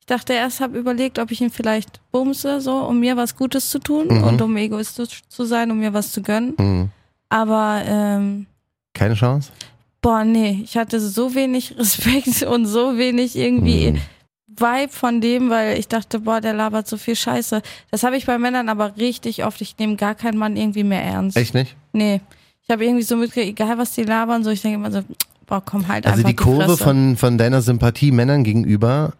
Ich 0.00 0.06
dachte 0.06 0.32
erst, 0.32 0.60
habe 0.60 0.78
überlegt, 0.78 1.18
ob 1.18 1.30
ich 1.30 1.40
ihn 1.40 1.50
vielleicht 1.50 2.00
bumse, 2.10 2.60
so, 2.60 2.78
um 2.78 2.98
mir 3.00 3.16
was 3.16 3.36
Gutes 3.36 3.70
zu 3.70 3.78
tun 3.78 4.06
Mhm. 4.08 4.24
und 4.24 4.42
um 4.42 4.56
egoistisch 4.56 5.22
zu 5.28 5.44
sein, 5.44 5.70
um 5.70 5.78
mir 5.78 5.92
was 5.94 6.12
zu 6.12 6.22
gönnen. 6.22 6.54
Mhm. 6.58 6.88
Aber 7.28 7.82
ähm, 7.86 8.46
Keine 8.94 9.14
Chance? 9.14 9.50
Boah, 10.00 10.24
nee, 10.24 10.60
ich 10.64 10.76
hatte 10.76 11.00
so 11.00 11.34
wenig 11.34 11.74
Respekt 11.78 12.42
und 12.42 12.66
so 12.66 12.96
wenig 12.98 13.36
irgendwie 13.36 13.92
Mhm. 13.92 14.00
Vibe 14.60 14.92
von 14.92 15.20
dem, 15.20 15.50
weil 15.50 15.78
ich 15.78 15.86
dachte, 15.88 16.20
boah, 16.20 16.40
der 16.40 16.52
labert 16.52 16.88
so 16.88 16.96
viel 16.96 17.14
Scheiße. 17.14 17.62
Das 17.90 18.02
habe 18.02 18.16
ich 18.16 18.26
bei 18.26 18.38
Männern 18.38 18.68
aber 18.68 18.96
richtig 18.96 19.44
oft. 19.44 19.60
Ich 19.60 19.78
nehme 19.78 19.96
gar 19.96 20.14
keinen 20.14 20.36
Mann 20.36 20.56
irgendwie 20.56 20.84
mehr 20.84 21.02
ernst. 21.02 21.36
Echt 21.36 21.54
nicht? 21.54 21.76
Nee. 21.92 22.20
Ich 22.62 22.70
habe 22.70 22.84
irgendwie 22.84 23.04
so 23.04 23.16
mitgekriegt, 23.16 23.60
egal 23.60 23.78
was 23.78 23.92
die 23.92 24.02
labern, 24.02 24.42
so 24.44 24.50
ich 24.50 24.60
denke 24.62 24.76
immer 24.76 24.90
so, 24.90 25.02
boah, 25.46 25.62
komm 25.64 25.86
halt 25.88 26.06
Also 26.06 26.18
einfach 26.18 26.28
die 26.30 26.36
Kurve 26.36 26.76
von, 26.76 27.16
von 27.16 27.38
deiner 27.38 27.62
Sympathie 27.62 28.10
Männern 28.10 28.42
gegenüber 28.42 29.12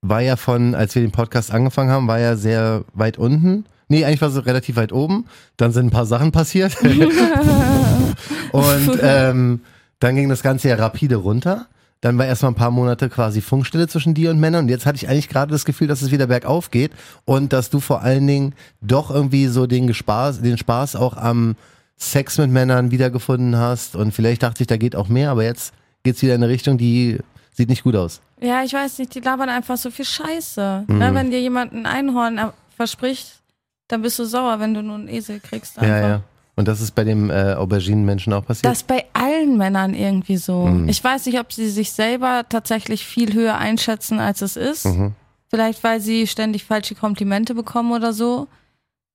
war 0.00 0.20
ja 0.20 0.36
von, 0.36 0.74
als 0.74 0.94
wir 0.94 1.02
den 1.02 1.12
Podcast 1.12 1.50
angefangen 1.50 1.90
haben, 1.90 2.06
war 2.06 2.20
ja 2.20 2.36
sehr 2.36 2.84
weit 2.92 3.18
unten. 3.18 3.64
Nee, 3.88 4.04
eigentlich 4.04 4.20
war 4.20 4.30
sie 4.30 4.44
relativ 4.44 4.76
weit 4.76 4.92
oben. 4.92 5.26
Dann 5.56 5.72
sind 5.72 5.86
ein 5.86 5.90
paar 5.90 6.06
Sachen 6.06 6.30
passiert. 6.30 6.76
Und 8.52 8.98
ähm, 9.02 9.60
dann 10.04 10.14
ging 10.16 10.28
das 10.28 10.42
Ganze 10.42 10.68
ja 10.68 10.76
rapide 10.76 11.16
runter. 11.16 11.66
Dann 12.00 12.18
war 12.18 12.26
erstmal 12.26 12.52
ein 12.52 12.56
paar 12.56 12.70
Monate 12.70 13.08
quasi 13.08 13.40
Funkstille 13.40 13.88
zwischen 13.88 14.12
dir 14.12 14.30
und 14.30 14.38
Männern. 14.38 14.64
Und 14.64 14.68
jetzt 14.68 14.84
hatte 14.84 14.96
ich 14.96 15.08
eigentlich 15.08 15.30
gerade 15.30 15.50
das 15.52 15.64
Gefühl, 15.64 15.88
dass 15.88 16.02
es 16.02 16.10
wieder 16.10 16.26
bergauf 16.26 16.70
geht 16.70 16.92
und 17.24 17.54
dass 17.54 17.70
du 17.70 17.80
vor 17.80 18.02
allen 18.02 18.26
Dingen 18.26 18.54
doch 18.82 19.10
irgendwie 19.10 19.46
so 19.46 19.66
den 19.66 19.92
Spaß, 19.94 20.42
den 20.42 20.58
Spaß 20.58 20.96
auch 20.96 21.16
am 21.16 21.56
Sex 21.96 22.36
mit 22.36 22.50
Männern 22.50 22.90
wiedergefunden 22.90 23.56
hast. 23.56 23.96
Und 23.96 24.12
vielleicht 24.12 24.42
dachte 24.42 24.62
ich, 24.62 24.66
da 24.66 24.76
geht 24.76 24.94
auch 24.96 25.08
mehr, 25.08 25.30
aber 25.30 25.44
jetzt 25.44 25.72
geht's 26.02 26.20
wieder 26.20 26.34
in 26.34 26.42
eine 26.42 26.52
Richtung, 26.52 26.76
die 26.76 27.20
sieht 27.52 27.70
nicht 27.70 27.84
gut 27.84 27.96
aus. 27.96 28.20
Ja, 28.40 28.62
ich 28.62 28.74
weiß 28.74 28.98
nicht, 28.98 29.14
die 29.14 29.20
labern 29.20 29.48
einfach 29.48 29.78
so 29.78 29.90
viel 29.90 30.04
Scheiße. 30.04 30.84
Mhm. 30.86 30.98
Ne, 30.98 31.14
wenn 31.14 31.30
dir 31.30 31.40
jemand 31.40 31.72
ein 31.72 31.86
Einhorn 31.86 32.36
er- 32.36 32.52
verspricht, 32.76 33.40
dann 33.88 34.02
bist 34.02 34.18
du 34.18 34.24
sauer, 34.26 34.60
wenn 34.60 34.74
du 34.74 34.82
nur 34.82 34.96
einen 34.96 35.08
Esel 35.08 35.40
kriegst. 35.40 35.78
Einfach. 35.78 35.88
Ja, 36.00 36.08
ja. 36.08 36.20
Und 36.56 36.68
das 36.68 36.80
ist 36.80 36.92
bei 36.94 37.02
dem 37.04 37.30
äh, 37.30 37.54
Auberginenmenschen 37.54 38.32
auch 38.32 38.44
passiert. 38.46 38.66
Das 38.66 38.78
ist 38.78 38.86
bei 38.86 39.04
allen 39.12 39.56
Männern 39.56 39.92
irgendwie 39.94 40.36
so. 40.36 40.66
Mhm. 40.66 40.88
Ich 40.88 41.02
weiß 41.02 41.26
nicht, 41.26 41.40
ob 41.40 41.52
sie 41.52 41.68
sich 41.68 41.92
selber 41.92 42.44
tatsächlich 42.48 43.04
viel 43.04 43.34
höher 43.34 43.58
einschätzen, 43.58 44.20
als 44.20 44.40
es 44.40 44.56
ist. 44.56 44.86
Mhm. 44.86 45.12
Vielleicht, 45.50 45.82
weil 45.82 46.00
sie 46.00 46.26
ständig 46.26 46.64
falsche 46.64 46.94
Komplimente 46.94 47.54
bekommen 47.54 47.92
oder 47.92 48.12
so. 48.12 48.46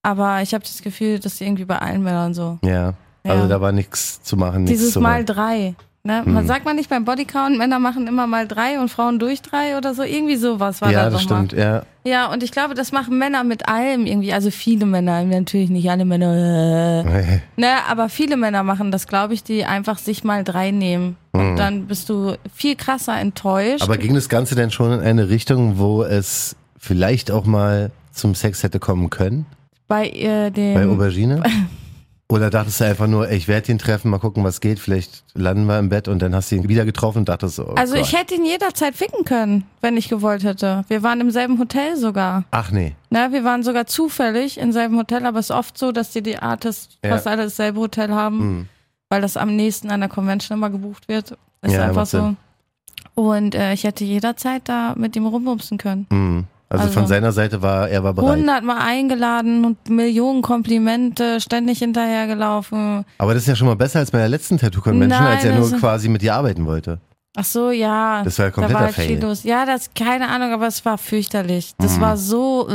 Aber 0.03 0.41
ich 0.41 0.53
habe 0.53 0.63
das 0.63 0.81
Gefühl, 0.81 1.19
das 1.19 1.33
ist 1.33 1.41
irgendwie 1.41 1.65
bei 1.65 1.77
allen 1.79 2.03
Männern 2.03 2.33
so. 2.33 2.59
Ja. 2.63 2.93
Also 3.23 3.43
Ja. 3.43 3.47
da 3.47 3.61
war 3.61 3.71
nichts 3.71 4.21
zu 4.23 4.35
machen. 4.37 4.63
nichts 4.63 4.79
Dieses 4.79 4.93
zu 4.93 5.01
Mal 5.01 5.23
drei. 5.25 5.75
Ne? 6.01 6.23
Man 6.25 6.43
Mhm. 6.45 6.47
sagt 6.47 6.63
man 6.63 6.77
nicht 6.77 6.89
beim 6.89 7.03
Bodycount, 7.03 7.57
Männer 7.57 7.77
machen 7.77 8.07
immer 8.07 8.25
mal 8.25 8.47
drei 8.47 8.79
und 8.79 8.87
Frauen 8.89 9.19
durch 9.19 9.41
drei 9.41 9.77
oder 9.77 9.93
so. 9.93 10.03
Irgendwie 10.03 10.37
sowas 10.37 10.81
war 10.81 10.91
Ja, 10.91 11.03
das 11.05 11.13
das 11.13 11.23
doch 11.23 11.29
mal. 11.31 11.45
stimmt, 11.45 11.59
ja. 11.61 11.83
Ja, 12.05 12.31
und 12.31 12.41
ich 12.41 12.51
glaube, 12.53 12.73
das 12.73 12.93
machen 12.93 13.17
Männer 13.17 13.43
mit 13.43 13.67
allem 13.67 14.05
irgendwie. 14.05 14.31
Also 14.31 14.49
viele 14.49 14.85
Männer, 14.85 15.21
natürlich 15.25 15.69
nicht 15.69 15.89
alle 15.91 16.05
Männer. 16.05 17.03
Äh. 17.05 17.39
Ne, 17.57 17.67
aber 17.89 18.07
viele 18.07 18.37
Männer 18.37 18.63
machen 18.63 18.91
das, 18.91 19.07
glaube 19.07 19.33
ich, 19.33 19.43
die 19.43 19.65
einfach 19.65 19.97
sich 19.97 20.23
mal 20.23 20.45
drei 20.45 20.71
nehmen. 20.71 21.17
Und 21.33 21.57
dann 21.57 21.87
bist 21.87 22.07
du 22.07 22.37
viel 22.55 22.75
krasser 22.77 23.19
enttäuscht. 23.19 23.83
Aber 23.83 23.97
ging 23.97 24.15
das 24.15 24.29
Ganze 24.29 24.55
denn 24.55 24.71
schon 24.71 24.93
in 24.93 25.01
eine 25.01 25.27
Richtung, 25.29 25.77
wo 25.79 26.03
es 26.03 26.55
vielleicht 26.77 27.29
auch 27.29 27.45
mal 27.45 27.91
zum 28.13 28.35
Sex 28.35 28.63
hätte 28.63 28.79
kommen 28.79 29.09
können? 29.09 29.45
bei 29.89 30.07
äh, 30.07 30.49
dem. 30.51 30.75
Bei 30.75 30.85
Aubergine? 30.87 31.43
Oder 32.31 32.51
dachtest 32.51 32.79
du 32.79 32.85
einfach 32.85 33.07
nur, 33.07 33.27
ey, 33.27 33.37
ich 33.37 33.47
werde 33.47 33.71
ihn 33.71 33.79
treffen, 33.79 34.11
mal 34.11 34.19
gucken, 34.19 34.43
was 34.43 34.61
geht, 34.61 34.77
vielleicht 34.79 35.23
landen 35.33 35.65
wir 35.65 35.79
im 35.79 35.89
Bett 35.89 36.07
und 36.07 36.19
dann 36.21 36.35
hast 36.35 36.51
du 36.51 36.57
ihn 36.57 36.69
wieder 36.69 36.85
getroffen 36.85 37.19
und 37.19 37.29
dachtest 37.29 37.55
so, 37.55 37.69
oh 37.69 37.73
also 37.73 37.95
Gott. 37.95 38.03
ich 38.05 38.15
hätte 38.15 38.35
ihn 38.35 38.45
jederzeit 38.45 38.93
ficken 38.95 39.25
können, 39.25 39.63
wenn 39.81 39.97
ich 39.97 40.09
gewollt 40.09 40.43
hätte. 40.43 40.85
Wir 40.89 41.01
waren 41.01 41.19
im 41.21 41.31
selben 41.31 41.57
Hotel 41.57 41.95
sogar. 41.97 42.43
Ach 42.51 42.69
nee. 42.69 42.93
Ne, 43.09 43.29
wir 43.31 43.43
waren 43.43 43.63
sogar 43.63 43.87
zufällig 43.87 44.59
im 44.59 44.71
selben 44.71 44.95
Hotel, 44.97 45.25
aber 45.25 45.39
es 45.39 45.47
ist 45.49 45.55
oft 45.55 45.75
so, 45.75 45.91
dass 45.91 46.11
die 46.11 46.21
die 46.21 46.37
Artists 46.37 46.99
Ja. 47.03 47.11
fast 47.13 47.25
alle 47.25 47.45
dasselbe 47.45 47.79
Hotel 47.79 48.11
haben, 48.11 48.39
Hm. 48.39 48.67
weil 49.09 49.21
das 49.21 49.35
am 49.35 49.55
nächsten 49.55 49.89
an 49.89 50.01
der 50.01 50.09
Convention 50.09 50.59
immer 50.59 50.69
gebucht 50.69 51.07
wird. 51.07 51.31
Ist 51.63 51.73
Ja, 51.73 51.85
einfach 51.85 52.05
so. 52.05 52.19
Sinn. 52.19 52.37
Und 53.15 53.55
äh, 53.55 53.73
ich 53.73 53.83
hätte 53.85 54.03
jederzeit 54.05 54.61
da 54.69 54.93
mit 54.95 55.15
ihm 55.15 55.25
rumbumsen 55.25 55.79
können. 55.79 56.05
Hm. 56.11 56.45
Also, 56.71 56.83
Also- 56.83 56.99
von 56.99 57.07
seiner 57.07 57.31
Seite 57.31 57.61
war, 57.63 57.89
er 57.89 58.03
war 58.03 58.13
bereit. 58.13 58.37
Hundertmal 58.37 58.77
eingeladen 58.79 59.65
und 59.65 59.89
Millionen 59.89 60.41
Komplimente, 60.43 61.41
ständig 61.41 61.79
hinterhergelaufen. 61.79 63.05
Aber 63.17 63.33
das 63.33 63.43
ist 63.43 63.47
ja 63.47 63.55
schon 63.55 63.67
mal 63.67 63.75
besser 63.75 63.99
als 63.99 64.11
bei 64.11 64.19
der 64.19 64.29
letzten 64.29 64.57
Tattoo-Convention, 64.57 65.23
Nein, 65.23 65.35
als 65.35 65.43
er 65.45 65.55
nur 65.57 65.71
quasi 65.79 66.09
mit 66.09 66.21
dir 66.21 66.35
arbeiten 66.35 66.65
wollte. 66.65 66.99
Ach 67.35 67.43
so, 67.45 67.71
ja. 67.71 68.21
Das 68.23 68.37
war 68.39 68.45
ja 68.47 68.51
da 68.51 68.57
war 68.57 68.63
kompletter 68.67 68.85
halt 68.85 68.95
Fail. 68.95 69.21
los. 69.21 69.43
Ja, 69.43 69.65
das 69.65 69.89
keine 69.95 70.27
Ahnung, 70.29 70.51
aber 70.53 70.67
es 70.67 70.83
war 70.85 70.97
fürchterlich. 70.97 71.73
Das 71.77 71.97
Mhm. 71.97 72.01
war 72.01 72.17
so. 72.17 72.67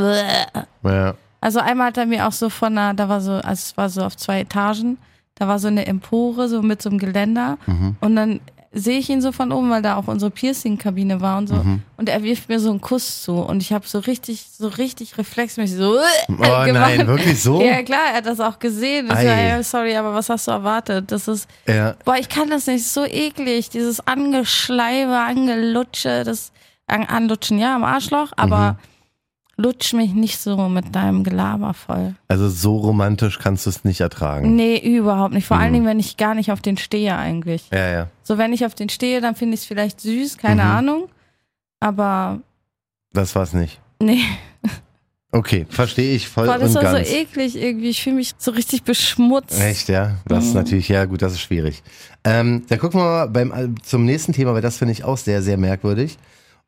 Ja. 0.83 1.13
Also 1.41 1.59
einmal 1.59 1.87
hat 1.87 1.97
er 1.97 2.05
mir 2.05 2.27
auch 2.27 2.31
so 2.31 2.49
von 2.49 2.77
einer, 2.77 2.93
da 2.93 3.07
war 3.07 3.21
so, 3.21 3.33
also 3.33 3.51
es 3.51 3.77
war 3.77 3.89
so 3.89 4.01
auf 4.03 4.17
zwei 4.17 4.41
Etagen, 4.41 4.97
da 5.35 5.47
war 5.47 5.59
so 5.59 5.67
eine 5.67 5.85
Empore, 5.85 6.47
so 6.47 6.61
mit 6.61 6.81
so 6.81 6.89
einem 6.89 6.97
Geländer. 6.99 7.57
Mhm. 7.67 7.95
Und 7.99 8.15
dann 8.15 8.39
sehe 8.77 8.99
ich 8.99 9.09
ihn 9.09 9.21
so 9.21 9.31
von 9.31 9.53
oben, 9.53 9.69
weil 9.69 9.81
da 9.81 9.95
auch 9.95 10.07
unsere 10.07 10.29
Piercing-Kabine 10.29 11.21
war 11.21 11.37
und 11.37 11.47
so. 11.47 11.55
Mhm. 11.55 11.81
Und 11.95 12.09
er 12.09 12.21
wirft 12.23 12.49
mir 12.49 12.59
so 12.59 12.69
einen 12.69 12.81
Kuss 12.81 13.23
zu. 13.23 13.35
Und 13.37 13.61
ich 13.61 13.71
habe 13.71 13.87
so 13.87 13.99
richtig, 13.99 14.47
so 14.51 14.67
richtig 14.67 15.17
reflexmäßig 15.17 15.77
so. 15.77 15.97
Oh 16.29 16.33
nein, 16.37 17.07
wirklich 17.07 17.41
so? 17.41 17.61
Ja, 17.61 17.81
klar, 17.83 18.01
er 18.11 18.17
hat 18.17 18.25
das 18.25 18.41
auch 18.41 18.59
gesehen. 18.59 19.07
Ich 19.07 19.63
so, 19.65 19.77
sorry, 19.77 19.95
aber 19.95 20.13
was 20.13 20.29
hast 20.29 20.47
du 20.47 20.51
erwartet? 20.51 21.09
Das 21.11 21.27
ist, 21.29 21.47
Ja. 21.67 21.95
boah, 22.03 22.17
ich 22.17 22.27
kann 22.27 22.49
das 22.49 22.67
nicht, 22.67 22.85
so 22.85 23.05
eklig. 23.05 23.69
Dieses 23.69 24.05
Angeschleibe, 24.05 25.17
Angelutsche, 25.17 26.23
das 26.25 26.51
an, 26.87 27.05
Anlutschen, 27.05 27.57
ja, 27.57 27.75
am 27.75 27.83
Arschloch, 27.85 28.33
aber 28.35 28.73
Mhm. 28.73 28.77
Lutsch 29.57 29.93
mich 29.93 30.13
nicht 30.13 30.37
so 30.39 30.67
mit 30.69 30.93
deinem 30.95 31.23
Gelaber 31.23 31.73
voll. 31.73 32.15
Also 32.27 32.49
so 32.49 32.75
romantisch 32.77 33.39
kannst 33.39 33.65
du 33.65 33.69
es 33.69 33.83
nicht 33.85 34.01
ertragen. 34.01 34.55
Nee, 34.55 34.77
überhaupt 34.77 35.33
nicht. 35.33 35.47
Vor 35.47 35.57
allen 35.57 35.69
Mhm. 35.69 35.73
Dingen, 35.75 35.85
wenn 35.87 35.99
ich 35.99 36.17
gar 36.17 36.35
nicht 36.35 36.51
auf 36.51 36.61
den 36.61 36.77
stehe 36.77 37.15
eigentlich. 37.15 37.69
Ja, 37.71 37.87
ja. 37.89 38.07
So, 38.23 38.37
wenn 38.37 38.51
ich 38.53 38.65
auf 38.65 38.75
den 38.75 38.89
stehe, 38.89 39.21
dann 39.21 39.35
finde 39.35 39.55
ich 39.55 39.61
es 39.61 39.65
vielleicht 39.65 40.01
süß, 40.01 40.37
keine 40.37 40.63
Mhm. 40.63 40.69
Ahnung. 40.69 41.09
aber 41.79 42.39
Das 43.13 43.35
war's 43.35 43.53
nicht. 43.53 43.79
nee. 44.01 44.21
Okay, 45.31 45.65
verstehe 45.69 46.15
ich 46.15 46.29
voll 46.29 46.45
Boah, 46.47 46.57
das 46.57 46.69
und 46.69 46.75
war 46.83 46.93
ganz. 46.93 47.09
so 47.09 47.13
eklig 47.15 47.57
irgendwie. 47.57 47.89
Ich 47.89 48.01
fühle 48.01 48.15
mich 48.15 48.31
so 48.37 48.51
richtig 48.51 48.83
beschmutzt. 48.83 49.59
Echt, 49.59 49.89
ja? 49.89 50.15
Das 50.25 50.45
ist 50.45 50.49
Mhm. 50.51 50.55
natürlich, 50.61 50.87
ja 50.87 51.03
gut, 51.03 51.21
das 51.21 51.33
ist 51.33 51.41
schwierig. 51.41 51.83
Ähm, 52.23 52.63
dann 52.69 52.79
gucken 52.79 53.01
wir 53.01 53.03
mal 53.03 53.27
beim, 53.27 53.75
zum 53.83 54.05
nächsten 54.05 54.31
Thema, 54.31 54.53
weil 54.53 54.61
das 54.61 54.77
finde 54.77 54.93
ich 54.93 55.03
auch 55.03 55.17
sehr, 55.17 55.41
sehr 55.41 55.57
merkwürdig. 55.57 56.17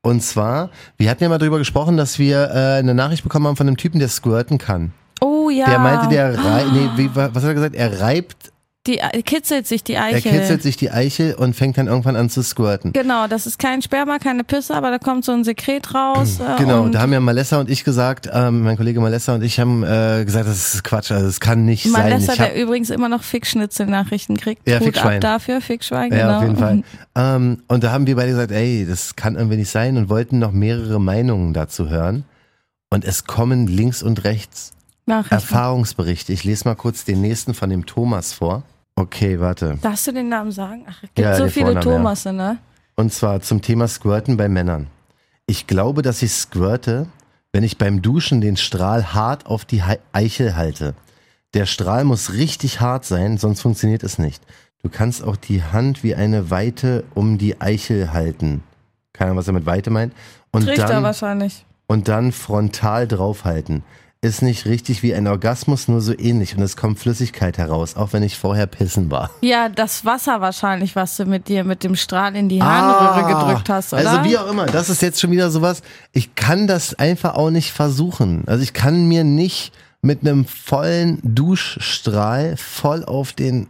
Und 0.01 0.21
zwar, 0.21 0.69
wir 0.97 1.09
hatten 1.09 1.23
ja 1.23 1.29
mal 1.29 1.37
drüber 1.37 1.57
gesprochen, 1.57 1.97
dass 1.97 2.19
wir 2.19 2.49
äh, 2.49 2.79
eine 2.79 2.93
Nachricht 2.93 3.23
bekommen 3.23 3.47
haben 3.47 3.55
von 3.55 3.67
einem 3.67 3.77
Typen, 3.77 3.99
der 3.99 4.09
squirten 4.09 4.57
kann. 4.57 4.93
Oh 5.21 5.49
ja. 5.49 5.65
Der 5.65 5.79
meinte, 5.79 6.07
der 6.09 6.37
rei 6.37 6.63
nee, 6.71 6.89
wie, 6.95 7.09
was 7.15 7.33
hat 7.33 7.43
er 7.43 7.53
gesagt? 7.53 7.75
Er 7.75 7.99
reibt, 7.99 8.51
Die 8.87 8.99
äh, 8.99 9.21
kitzelt 9.21 9.67
sich 9.67 9.83
die 9.83 9.93
er 9.93 10.05
Eichel. 10.05 10.31
kitzelt 10.31 10.63
sich 10.63 10.77
die 10.77 10.89
Eichel 10.89 11.33
und 11.35 11.55
fängt 11.55 11.77
dann 11.77 11.87
irgendwann 11.87 12.15
an 12.15 12.29
zu 12.29 12.41
squirten. 12.41 12.93
Genau, 12.93 13.27
das 13.27 13.45
ist 13.45 13.59
kein 13.59 13.81
Sperma, 13.81 14.17
keine 14.17 14.43
Pisse, 14.43 14.73
aber 14.73 14.89
da 14.89 14.97
kommt 14.97 15.25
so 15.25 15.33
ein 15.33 15.43
Sekret 15.43 15.93
raus. 15.93 16.39
Äh, 16.39 16.57
Genau, 16.57 16.87
da 16.87 17.01
haben 17.01 17.13
ja 17.13 17.19
Malessa 17.19 17.59
und 17.59 17.69
ich 17.69 17.83
gesagt, 17.83 18.29
ähm, 18.31 18.63
mein 18.63 18.77
Kollege 18.77 18.99
Malessa 19.01 19.35
und 19.35 19.43
ich 19.43 19.59
haben 19.59 19.83
äh, 19.83 20.23
gesagt, 20.25 20.47
das 20.47 20.73
ist 20.73 20.83
Quatsch, 20.83 21.11
also 21.11 21.25
das 21.25 21.39
kann 21.39 21.65
nicht 21.65 21.85
Malessa, 21.87 22.33
sein. 22.33 22.39
Hab, 22.39 22.53
der 22.53 22.63
übrigens 22.63 22.89
immer 22.89 23.09
noch 23.09 23.23
Fickschnitzel-Nachrichten 23.23 24.37
kriegt. 24.37 24.67
Ja, 24.67 24.79
Hut 24.79 24.85
Fickschwein. 24.85 25.15
ab 25.17 25.21
dafür, 25.21 25.61
Fickschwein, 25.61 26.09
genau. 26.09 26.21
Ja, 26.21 26.37
auf 26.37 26.43
jeden 26.43 26.57
Fall. 26.57 26.83
Ähm, 27.19 27.63
und 27.67 27.83
da 27.83 27.91
haben 27.91 28.05
wir 28.05 28.15
beide 28.15 28.29
gesagt, 28.29 28.51
ey, 28.51 28.85
das 28.87 29.15
kann 29.15 29.35
irgendwie 29.37 29.57
nicht 29.57 29.71
sein 29.71 29.97
und 29.97 30.07
wollten 30.07 30.37
noch 30.37 30.51
mehrere 30.51 31.01
Meinungen 31.01 31.51
dazu 31.51 31.89
hören. 31.89 32.25
Und 32.91 33.03
es 33.05 33.23
kommen 33.25 33.65
links 33.65 34.03
und 34.03 34.23
rechts. 34.23 34.73
Erfahrungsberichte. 35.07 36.31
Ich 36.33 36.43
lese 36.43 36.67
mal 36.67 36.75
kurz 36.75 37.05
den 37.05 37.21
nächsten 37.21 37.55
von 37.55 37.71
dem 37.71 37.87
Thomas 37.87 38.33
vor. 38.33 38.63
Okay, 38.97 39.39
warte. 39.39 39.77
Darfst 39.79 40.07
du 40.07 40.11
den 40.11 40.27
Namen 40.27 40.51
sagen? 40.51 40.83
Ach, 40.89 40.95
es 41.03 41.13
gibt 41.13 41.19
Ja, 41.19 41.35
so 41.35 41.47
viele 41.47 41.67
Vornamen, 41.67 41.87
ja. 41.87 41.97
Thomasse, 41.97 42.33
ne? 42.33 42.57
Und 42.95 43.13
zwar 43.13 43.41
zum 43.41 43.61
Thema 43.61 43.87
Squirten 43.87 44.37
bei 44.37 44.49
Männern. 44.49 44.87
Ich 45.45 45.67
glaube, 45.67 46.01
dass 46.01 46.23
ich 46.23 46.33
squirte, 46.33 47.05
wenn 47.53 47.63
ich 47.63 47.77
beim 47.77 48.01
Duschen 48.01 48.41
den 48.41 48.57
Strahl 48.57 49.13
hart 49.13 49.45
auf 49.45 49.65
die 49.65 49.83
Eichel 50.13 50.55
halte. 50.55 50.95
Der 51.53 51.67
Strahl 51.67 52.05
muss 52.05 52.33
richtig 52.33 52.81
hart 52.81 53.05
sein, 53.05 53.37
sonst 53.37 53.61
funktioniert 53.61 54.03
es 54.03 54.17
nicht. 54.17 54.41
Du 54.81 54.89
kannst 54.89 55.23
auch 55.23 55.35
die 55.35 55.61
Hand 55.63 56.03
wie 56.03 56.15
eine 56.15 56.49
Weite 56.49 57.03
um 57.13 57.37
die 57.37 57.61
Eichel 57.61 58.13
halten. 58.13 58.63
Keine 59.13 59.29
Ahnung, 59.29 59.39
was 59.39 59.47
er 59.47 59.53
mit 59.53 59.67
Weite 59.67 59.91
meint. 59.91 60.13
Und 60.51 60.65
Trichter 60.65 60.87
dann, 60.87 61.03
wahrscheinlich. 61.03 61.65
und 61.85 62.07
dann 62.07 62.31
frontal 62.31 63.07
draufhalten. 63.07 63.83
Ist 64.21 64.41
nicht 64.41 64.65
richtig 64.65 65.03
wie 65.03 65.13
ein 65.13 65.27
Orgasmus, 65.27 65.87
nur 65.87 66.01
so 66.01 66.11
ähnlich. 66.17 66.55
Und 66.57 66.63
es 66.63 66.75
kommt 66.75 66.97
Flüssigkeit 66.97 67.59
heraus, 67.59 67.95
auch 67.95 68.13
wenn 68.13 68.23
ich 68.23 68.35
vorher 68.37 68.65
pissen 68.65 69.11
war. 69.11 69.29
Ja, 69.41 69.69
das 69.69 70.05
Wasser 70.05 70.41
wahrscheinlich, 70.41 70.95
was 70.95 71.17
du 71.17 71.25
mit 71.25 71.47
dir 71.47 71.63
mit 71.63 71.83
dem 71.83 71.95
Strahl 71.95 72.35
in 72.35 72.49
die 72.49 72.61
Harnröhre 72.63 73.25
Ah, 73.25 73.45
gedrückt 73.45 73.69
hast, 73.69 73.93
oder? 73.93 74.09
Also 74.09 74.23
wie 74.23 74.37
auch 74.37 74.49
immer, 74.49 74.65
das 74.65 74.89
ist 74.89 75.03
jetzt 75.03 75.21
schon 75.21 75.29
wieder 75.29 75.51
sowas, 75.51 75.83
ich 76.13 76.33
kann 76.33 76.65
das 76.65 76.95
einfach 76.95 77.35
auch 77.35 77.51
nicht 77.51 77.71
versuchen. 77.71 78.43
Also 78.47 78.63
ich 78.63 78.73
kann 78.73 79.07
mir 79.07 79.23
nicht 79.23 79.71
mit 80.01 80.21
einem 80.21 80.45
vollen 80.45 81.19
Duschstrahl 81.23 82.57
voll 82.57 83.05
auf 83.05 83.33
den, 83.33 83.67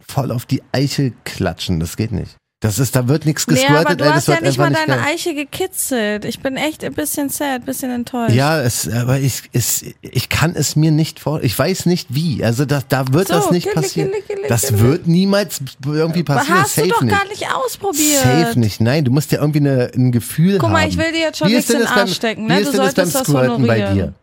voll 0.00 0.30
auf 0.32 0.46
die 0.46 0.62
Eichel 0.72 1.12
klatschen. 1.24 1.78
Das 1.78 1.96
geht 1.98 2.12
nicht. 2.12 2.36
Das 2.62 2.78
ist, 2.78 2.94
da 2.94 3.08
wird 3.08 3.24
nichts 3.24 3.46
nee, 3.46 3.54
gesquirtet, 3.54 3.86
aber 3.86 3.94
du 3.96 4.04
ey, 4.04 4.10
hast 4.10 4.28
ja 4.28 4.38
nicht 4.42 4.58
mal 4.58 4.70
deine 4.70 4.86
geil. 4.98 5.00
Eiche 5.06 5.34
gekitzelt. 5.34 6.26
Ich 6.26 6.40
bin 6.40 6.58
echt 6.58 6.84
ein 6.84 6.92
bisschen 6.92 7.30
sad, 7.30 7.62
ein 7.62 7.64
bisschen 7.64 7.90
enttäuscht. 7.90 8.34
Ja, 8.34 8.60
es, 8.60 8.86
aber 8.86 9.18
ich, 9.18 9.44
es, 9.54 9.82
ich 10.02 10.28
kann 10.28 10.54
es 10.54 10.76
mir 10.76 10.90
nicht 10.90 11.20
vor, 11.20 11.42
ich 11.42 11.58
weiß 11.58 11.86
nicht 11.86 12.14
wie. 12.14 12.44
Also 12.44 12.66
da, 12.66 12.82
da 12.86 13.14
wird 13.14 13.28
So, 13.28 13.34
das 13.34 13.50
nicht 13.50 13.72
passieren. 13.72 14.10
Das 14.50 14.78
wird 14.78 15.06
niemals 15.06 15.62
irgendwie 15.86 16.22
passieren. 16.22 16.60
hast 16.60 16.76
du 16.76 16.82
Safe 16.82 16.92
doch 16.92 17.00
nicht. 17.00 17.16
gar 17.18 17.26
nicht 17.28 17.46
ausprobiert. 17.50 18.22
Safe 18.22 18.58
nicht. 18.60 18.78
Nein, 18.82 19.06
du 19.06 19.10
musst 19.10 19.32
ja 19.32 19.40
irgendwie 19.40 19.60
eine, 19.60 19.90
ein 19.94 20.12
Gefühl 20.12 20.58
Guck 20.58 20.64
haben. 20.64 20.72
mal, 20.72 20.86
ich 20.86 20.98
will 20.98 21.12
dir 21.12 21.20
jetzt 21.20 21.38
schon 21.38 21.48
Wie 21.48 21.54
nichts 21.54 21.70
in 21.70 21.76
den 21.78 21.84
das 21.86 21.94
beim- 21.94 22.00
Arsch 22.02 22.14
stecken, 22.14 22.44
Wie 22.44 22.48
ne? 22.52 22.60
ist 22.60 22.66
Du 22.66 22.72
denn 22.76 22.80
das 22.82 22.94
beim 22.94 23.06
solltest 23.06 23.14
das 23.14 23.26
Squirten 23.26 23.66
bei 23.66 23.76
dir? 23.78 23.84
honorieren. 23.86 24.14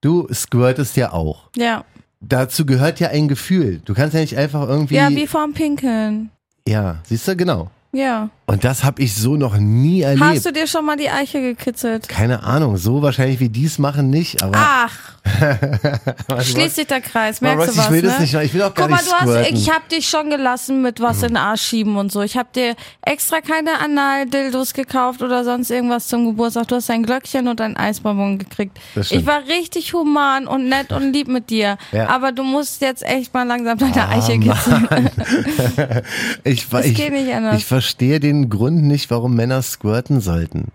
Du 0.00 0.26
squirtest 0.34 0.96
ja 0.96 1.12
auch. 1.12 1.44
Ja. 1.56 1.84
Dazu 2.20 2.66
gehört 2.66 2.98
ja 2.98 3.10
ein 3.10 3.28
Gefühl. 3.28 3.80
Du 3.84 3.94
kannst 3.94 4.14
ja 4.14 4.20
nicht 4.20 4.36
einfach 4.36 4.68
irgendwie. 4.68 4.96
Ja, 4.96 5.10
wie 5.10 5.28
vorm 5.28 5.52
Pinkeln. 5.52 6.30
Ja, 6.66 6.96
siehst 7.06 7.28
du, 7.28 7.36
genau. 7.36 7.70
Ja. 7.94 8.28
Und 8.46 8.64
das 8.64 8.84
habe 8.84 9.00
ich 9.00 9.14
so 9.14 9.36
noch 9.36 9.56
nie 9.56 10.02
erlebt. 10.02 10.22
Hast 10.22 10.44
du 10.44 10.52
dir 10.52 10.66
schon 10.66 10.84
mal 10.84 10.96
die 10.96 11.08
Eiche 11.08 11.40
gekitzelt? 11.40 12.08
Keine 12.08 12.42
Ahnung, 12.42 12.76
so 12.76 13.00
wahrscheinlich 13.00 13.40
wie 13.40 13.48
dies 13.48 13.78
machen 13.78 14.10
nicht, 14.10 14.42
aber. 14.42 14.58
Ach, 14.58 15.14
schließt 16.42 16.76
sich 16.76 16.86
der 16.86 17.00
Kreis, 17.00 17.40
merkst 17.40 17.68
du 17.68 17.76
was, 17.78 17.86
ich 17.86 17.90
will 17.90 18.02
ne? 18.02 18.08
das 18.08 18.20
nicht, 18.20 18.34
ich 18.34 18.52
will 18.52 18.62
auch 18.62 18.74
gar 18.74 18.88
Guck 18.88 18.90
mal, 18.90 19.02
nicht 19.02 19.10
du 19.10 19.14
hast, 19.14 19.50
ich 19.50 19.70
hab 19.70 19.88
dich 19.88 20.06
schon 20.06 20.28
gelassen 20.28 20.82
mit 20.82 21.00
was 21.00 21.22
in 21.22 21.28
den 21.28 21.36
Arsch 21.38 21.62
schieben 21.62 21.96
und 21.96 22.12
so. 22.12 22.20
Ich 22.20 22.36
hab 22.36 22.52
dir 22.52 22.74
extra 23.00 23.40
keine 23.40 23.80
Anal-Dildos 23.80 24.74
gekauft 24.74 25.22
oder 25.22 25.42
sonst 25.44 25.70
irgendwas 25.70 26.08
zum 26.08 26.26
Geburtstag. 26.26 26.68
Du 26.68 26.76
hast 26.76 26.90
ein 26.90 27.04
Glöckchen 27.04 27.48
und 27.48 27.62
ein 27.62 27.76
Eisbonbon 27.78 28.38
gekriegt. 28.38 28.78
Ich 28.96 29.24
war 29.24 29.40
richtig 29.46 29.94
human 29.94 30.46
und 30.46 30.68
nett 30.68 30.92
und 30.92 31.14
lieb 31.14 31.28
mit 31.28 31.48
dir. 31.48 31.78
Ja. 31.92 32.10
Aber 32.10 32.32
du 32.32 32.42
musst 32.42 32.82
jetzt 32.82 33.02
echt 33.02 33.32
mal 33.32 33.46
langsam 33.46 33.78
deine 33.78 33.94
Ah, 33.94 34.10
Eiche 34.10 34.38
kitzeln. 34.38 34.88
ich, 36.44 36.66
ich, 36.70 37.10
nicht 37.10 37.32
anders. 37.32 37.56
ich 37.56 37.64
verstehe 37.84 38.18
den 38.18 38.48
Grund 38.48 38.82
nicht, 38.82 39.10
warum 39.10 39.34
Männer 39.36 39.60
squirten 39.60 40.22
sollten. 40.22 40.68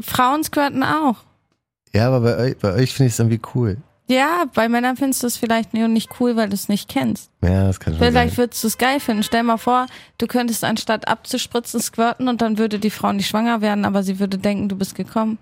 Frauen 0.00 0.42
squirten 0.42 0.82
auch. 0.82 1.16
Ja, 1.94 2.08
aber 2.08 2.20
bei 2.20 2.36
euch, 2.36 2.58
bei 2.58 2.72
euch 2.72 2.92
finde 2.92 3.06
ich 3.08 3.12
es 3.12 3.18
irgendwie 3.20 3.40
cool. 3.54 3.76
Ja, 4.08 4.44
bei 4.52 4.68
Männern 4.68 4.96
findest 4.96 5.22
du 5.22 5.28
es 5.28 5.36
vielleicht 5.36 5.72
nur 5.72 5.86
nicht 5.86 6.10
cool, 6.18 6.34
weil 6.34 6.48
du 6.48 6.54
es 6.54 6.68
nicht 6.68 6.88
kennst. 6.88 7.30
Ja, 7.44 7.66
das 7.68 7.78
kann 7.78 7.94
schon 7.94 8.02
Vielleicht 8.02 8.34
sein. 8.34 8.44
würdest 8.44 8.64
du 8.64 8.66
es 8.66 8.76
geil 8.76 8.98
finden. 8.98 9.22
Stell 9.22 9.44
mal 9.44 9.56
vor, 9.56 9.86
du 10.18 10.26
könntest 10.26 10.64
anstatt 10.64 11.06
abzuspritzen 11.06 11.80
squirten 11.80 12.26
und 12.28 12.42
dann 12.42 12.58
würde 12.58 12.80
die 12.80 12.90
Frau 12.90 13.12
nicht 13.12 13.28
schwanger 13.28 13.60
werden, 13.60 13.84
aber 13.84 14.02
sie 14.02 14.18
würde 14.18 14.38
denken, 14.38 14.68
du 14.68 14.74
bist 14.76 14.96
gekommen. 14.96 15.38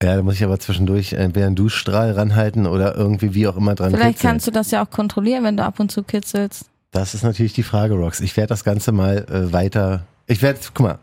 Ja, 0.00 0.14
da 0.14 0.22
muss 0.22 0.34
ich 0.34 0.44
aber 0.44 0.60
zwischendurch 0.60 1.14
entweder 1.14 1.46
einen 1.46 1.56
Duschstrahl 1.56 2.12
ranhalten 2.12 2.66
oder 2.66 2.94
irgendwie 2.94 3.34
wie 3.34 3.48
auch 3.48 3.56
immer 3.56 3.74
dran 3.74 3.90
Vielleicht 3.90 4.18
kitzeln. 4.18 4.30
kannst 4.30 4.46
du 4.46 4.50
das 4.52 4.70
ja 4.70 4.84
auch 4.84 4.90
kontrollieren, 4.90 5.42
wenn 5.42 5.56
du 5.56 5.64
ab 5.64 5.80
und 5.80 5.90
zu 5.90 6.04
kitzelst. 6.04 6.66
Das 6.92 7.14
ist 7.14 7.24
natürlich 7.24 7.54
die 7.54 7.64
Frage, 7.64 7.94
Rox. 7.94 8.20
Ich 8.20 8.36
werde 8.36 8.48
das 8.50 8.62
Ganze 8.62 8.92
mal 8.92 9.26
äh, 9.28 9.52
weiter. 9.52 10.06
Ich 10.28 10.40
werde, 10.42 10.60
guck 10.74 10.86
mal, 10.86 10.98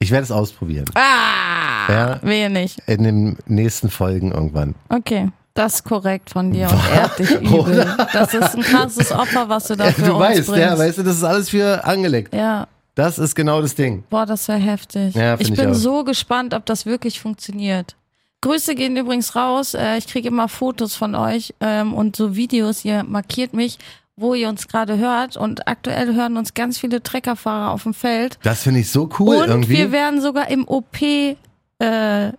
ich 0.00 0.10
werde 0.10 0.24
es 0.24 0.30
ausprobieren. 0.32 0.86
Ah! 0.94 1.92
Ja. 1.92 2.18
Wehe 2.22 2.50
nicht. 2.50 2.78
In 2.86 3.04
den 3.04 3.36
nächsten 3.46 3.90
Folgen 3.90 4.32
irgendwann. 4.32 4.74
Okay. 4.88 5.30
Das 5.52 5.74
ist 5.76 5.84
korrekt 5.84 6.30
von 6.30 6.50
dir 6.50 6.68
und 6.68 6.80
ehrt 6.92 7.18
dich 7.18 7.30
übel. 7.40 7.86
Das 8.12 8.34
ist 8.34 8.56
ein 8.56 8.62
krasses 8.62 9.12
Opfer, 9.12 9.48
was 9.48 9.68
du 9.68 9.76
da 9.76 9.92
für 9.92 10.02
du 10.02 10.12
uns 10.14 10.20
weißt, 10.20 10.46
bringst. 10.48 10.60
ja, 10.60 10.76
weißt 10.76 10.98
du, 10.98 11.02
das 11.04 11.16
ist 11.18 11.24
alles 11.24 11.50
für 11.50 11.84
angelegt. 11.84 12.34
ja. 12.34 12.66
Das 12.96 13.18
ist 13.18 13.34
genau 13.34 13.60
das 13.60 13.74
Ding. 13.74 14.04
Boah, 14.08 14.24
das 14.24 14.46
wäre 14.46 14.58
heftig. 14.60 15.16
Ja, 15.16 15.34
ich 15.34 15.50
ich 15.50 15.56
bin 15.56 15.70
auch. 15.70 15.74
so 15.74 16.04
gespannt, 16.04 16.54
ob 16.54 16.64
das 16.64 16.86
wirklich 16.86 17.18
funktioniert. 17.18 17.96
Grüße 18.40 18.76
gehen 18.76 18.96
übrigens 18.96 19.34
raus. 19.34 19.74
Äh, 19.74 19.96
Ich 19.98 20.06
kriege 20.06 20.28
immer 20.28 20.48
Fotos 20.48 20.94
von 20.94 21.16
euch 21.16 21.54
ähm, 21.60 21.92
und 21.92 22.14
so 22.14 22.36
Videos. 22.36 22.84
Ihr 22.84 23.02
markiert 23.02 23.52
mich, 23.52 23.78
wo 24.16 24.34
ihr 24.34 24.48
uns 24.48 24.68
gerade 24.68 24.98
hört. 24.98 25.36
Und 25.36 25.66
aktuell 25.68 26.14
hören 26.14 26.36
uns 26.36 26.54
ganz 26.54 26.78
viele 26.78 27.02
Treckerfahrer 27.02 27.72
auf 27.72 27.82
dem 27.82 27.94
Feld. 27.94 28.38
Das 28.42 28.62
finde 28.62 28.80
ich 28.80 28.90
so 28.90 29.08
cool 29.18 29.36
und 29.36 29.48
irgendwie. 29.48 29.76
wir 29.76 29.92
werden 29.92 30.20
sogar 30.20 30.48
im 30.50 30.66
OP 30.68 31.00
äh, 31.02 31.36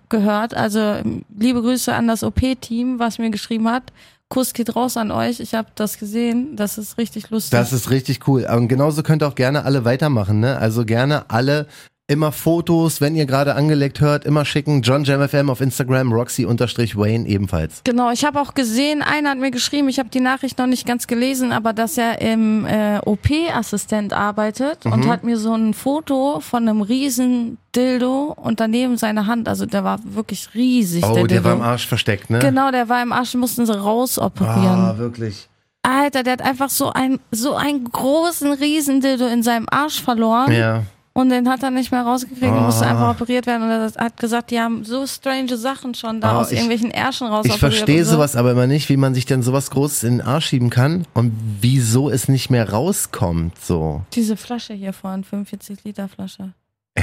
gehört. 0.09 0.53
Also 0.53 0.79
ähm, 0.79 1.23
liebe 1.37 1.61
Grüße 1.61 1.93
an 1.93 2.07
das 2.07 2.23
OP-Team, 2.23 2.99
was 2.99 3.17
mir 3.17 3.29
geschrieben 3.29 3.69
hat. 3.69 3.91
Kuss 4.29 4.53
geht 4.53 4.75
raus 4.75 4.97
an 4.97 5.11
euch. 5.11 5.39
Ich 5.39 5.53
habe 5.53 5.67
das 5.75 5.99
gesehen. 5.99 6.55
Das 6.55 6.77
ist 6.77 6.97
richtig 6.97 7.29
lustig. 7.29 7.51
Das 7.51 7.71
ist 7.71 7.89
richtig 7.91 8.27
cool. 8.27 8.45
Und 8.45 8.67
genauso 8.67 9.03
könnt 9.03 9.21
ihr 9.21 9.27
auch 9.27 9.35
gerne 9.35 9.65
alle 9.65 9.85
weitermachen, 9.85 10.39
ne? 10.39 10.57
Also 10.57 10.83
gerne 10.83 11.29
alle 11.29 11.67
immer 12.07 12.31
Fotos, 12.31 13.01
wenn 13.01 13.15
ihr 13.15 13.25
gerade 13.25 13.55
angelegt 13.55 13.99
hört, 13.99 14.25
immer 14.25 14.45
schicken. 14.45 14.81
John 14.83 15.03
JamFM 15.05 15.49
auf 15.49 15.59
Instagram, 15.59 16.13
Roxy-Wayne 16.13 17.27
ebenfalls. 17.27 17.81
Genau, 17.83 18.11
ich 18.11 18.23
habe 18.23 18.39
auch 18.39 18.53
gesehen, 18.53 19.01
einer 19.01 19.31
hat 19.31 19.39
mir 19.39 19.49
geschrieben, 19.49 19.89
ich 19.89 19.97
habe 19.97 20.09
die 20.09 20.19
Nachricht 20.19 20.59
noch 20.59 20.67
nicht 20.67 20.85
ganz 20.85 21.07
gelesen, 21.07 21.51
aber 21.51 21.73
dass 21.73 21.97
er 21.97 22.21
im 22.21 22.65
äh, 22.65 22.99
OP-Assistent 23.03 24.13
arbeitet 24.13 24.85
Mhm. 24.85 24.91
und 24.93 25.07
hat 25.07 25.23
mir 25.23 25.37
so 25.37 25.53
ein 25.55 25.73
Foto 25.73 26.41
von 26.41 26.67
einem 26.69 26.81
riesen 26.81 27.57
Dildo 27.75 28.33
und 28.39 28.59
daneben 28.59 28.97
seine 28.97 29.25
Hand, 29.25 29.49
also 29.49 29.65
der 29.65 29.83
war 29.83 29.99
wirklich 30.03 30.49
riesig, 30.53 31.03
Oh, 31.03 31.13
der 31.15 31.25
der, 31.25 31.43
war 31.43 31.53
im 31.53 31.61
Arsch 31.61 31.87
versteckt, 31.87 32.29
ne? 32.29 32.37
Genau, 32.39 32.69
der 32.71 32.87
war 32.87 33.01
im 33.01 33.11
Arsch, 33.11 33.33
mussten 33.33 33.65
sie 33.65 33.77
rausoperieren. 33.77 34.79
Ah, 34.79 34.95
wirklich. 34.97 35.49
Alter, 35.81 36.23
der 36.23 36.33
hat 36.33 36.41
einfach 36.41 36.69
so 36.69 36.91
ein 36.91 37.19
so 37.31 37.53
einen 37.55 37.83
großen 37.83 38.53
riesen 38.53 39.01
Dildo 39.01 39.27
in 39.27 39.43
seinem 39.43 39.67
Arsch 39.69 40.01
verloren 40.01 40.51
Ja. 40.51 40.83
Und 41.17 41.29
den 41.29 41.49
hat 41.49 41.63
er 41.63 41.71
nicht 41.71 41.91
mehr 41.91 42.03
rausgekriegt 42.03 42.51
und 42.51 42.63
musste 42.65 42.85
Ah. 42.85 42.89
einfach 42.91 43.11
operiert 43.11 43.47
werden 43.47 43.63
und 43.63 43.69
er 43.69 43.91
hat 44.05 44.17
gesagt, 44.17 44.51
die 44.51 44.59
haben 44.59 44.83
so 44.83 45.07
strange 45.07 45.55
Sachen 45.57 45.93
schon 45.95 46.19
da 46.21 46.33
Ah, 46.33 46.41
aus 46.41 46.51
ich- 46.51 46.57
irgendwelchen 46.59 46.91
Ärschen 46.91 47.27
raus 47.27 47.45
Ich 47.47 47.57
verstehe 47.57 48.03
sowas 48.05 48.35
aber 48.35 48.51
immer 48.51 48.67
nicht, 48.67 48.89
wie 48.89 48.97
man 48.97 49.13
sich 49.15 49.25
denn 49.25 49.41
sowas 49.41 49.71
Großes 49.71 50.03
in 50.03 50.17
den 50.17 50.27
Arsch 50.27 50.47
schieben 50.47 50.69
kann 50.69 51.05
und 51.13 51.31
wieso 51.61 52.09
es 52.09 52.27
nicht 52.27 52.49
mehr 52.49 52.69
rauskommt, 52.69 53.57
so. 53.59 54.01
Diese 54.13 54.35
Flasche 54.37 54.73
hier 54.73 54.91
vorne, 54.93 55.23
45 55.23 55.83
Liter 55.85 56.07
Flasche. 56.09 56.53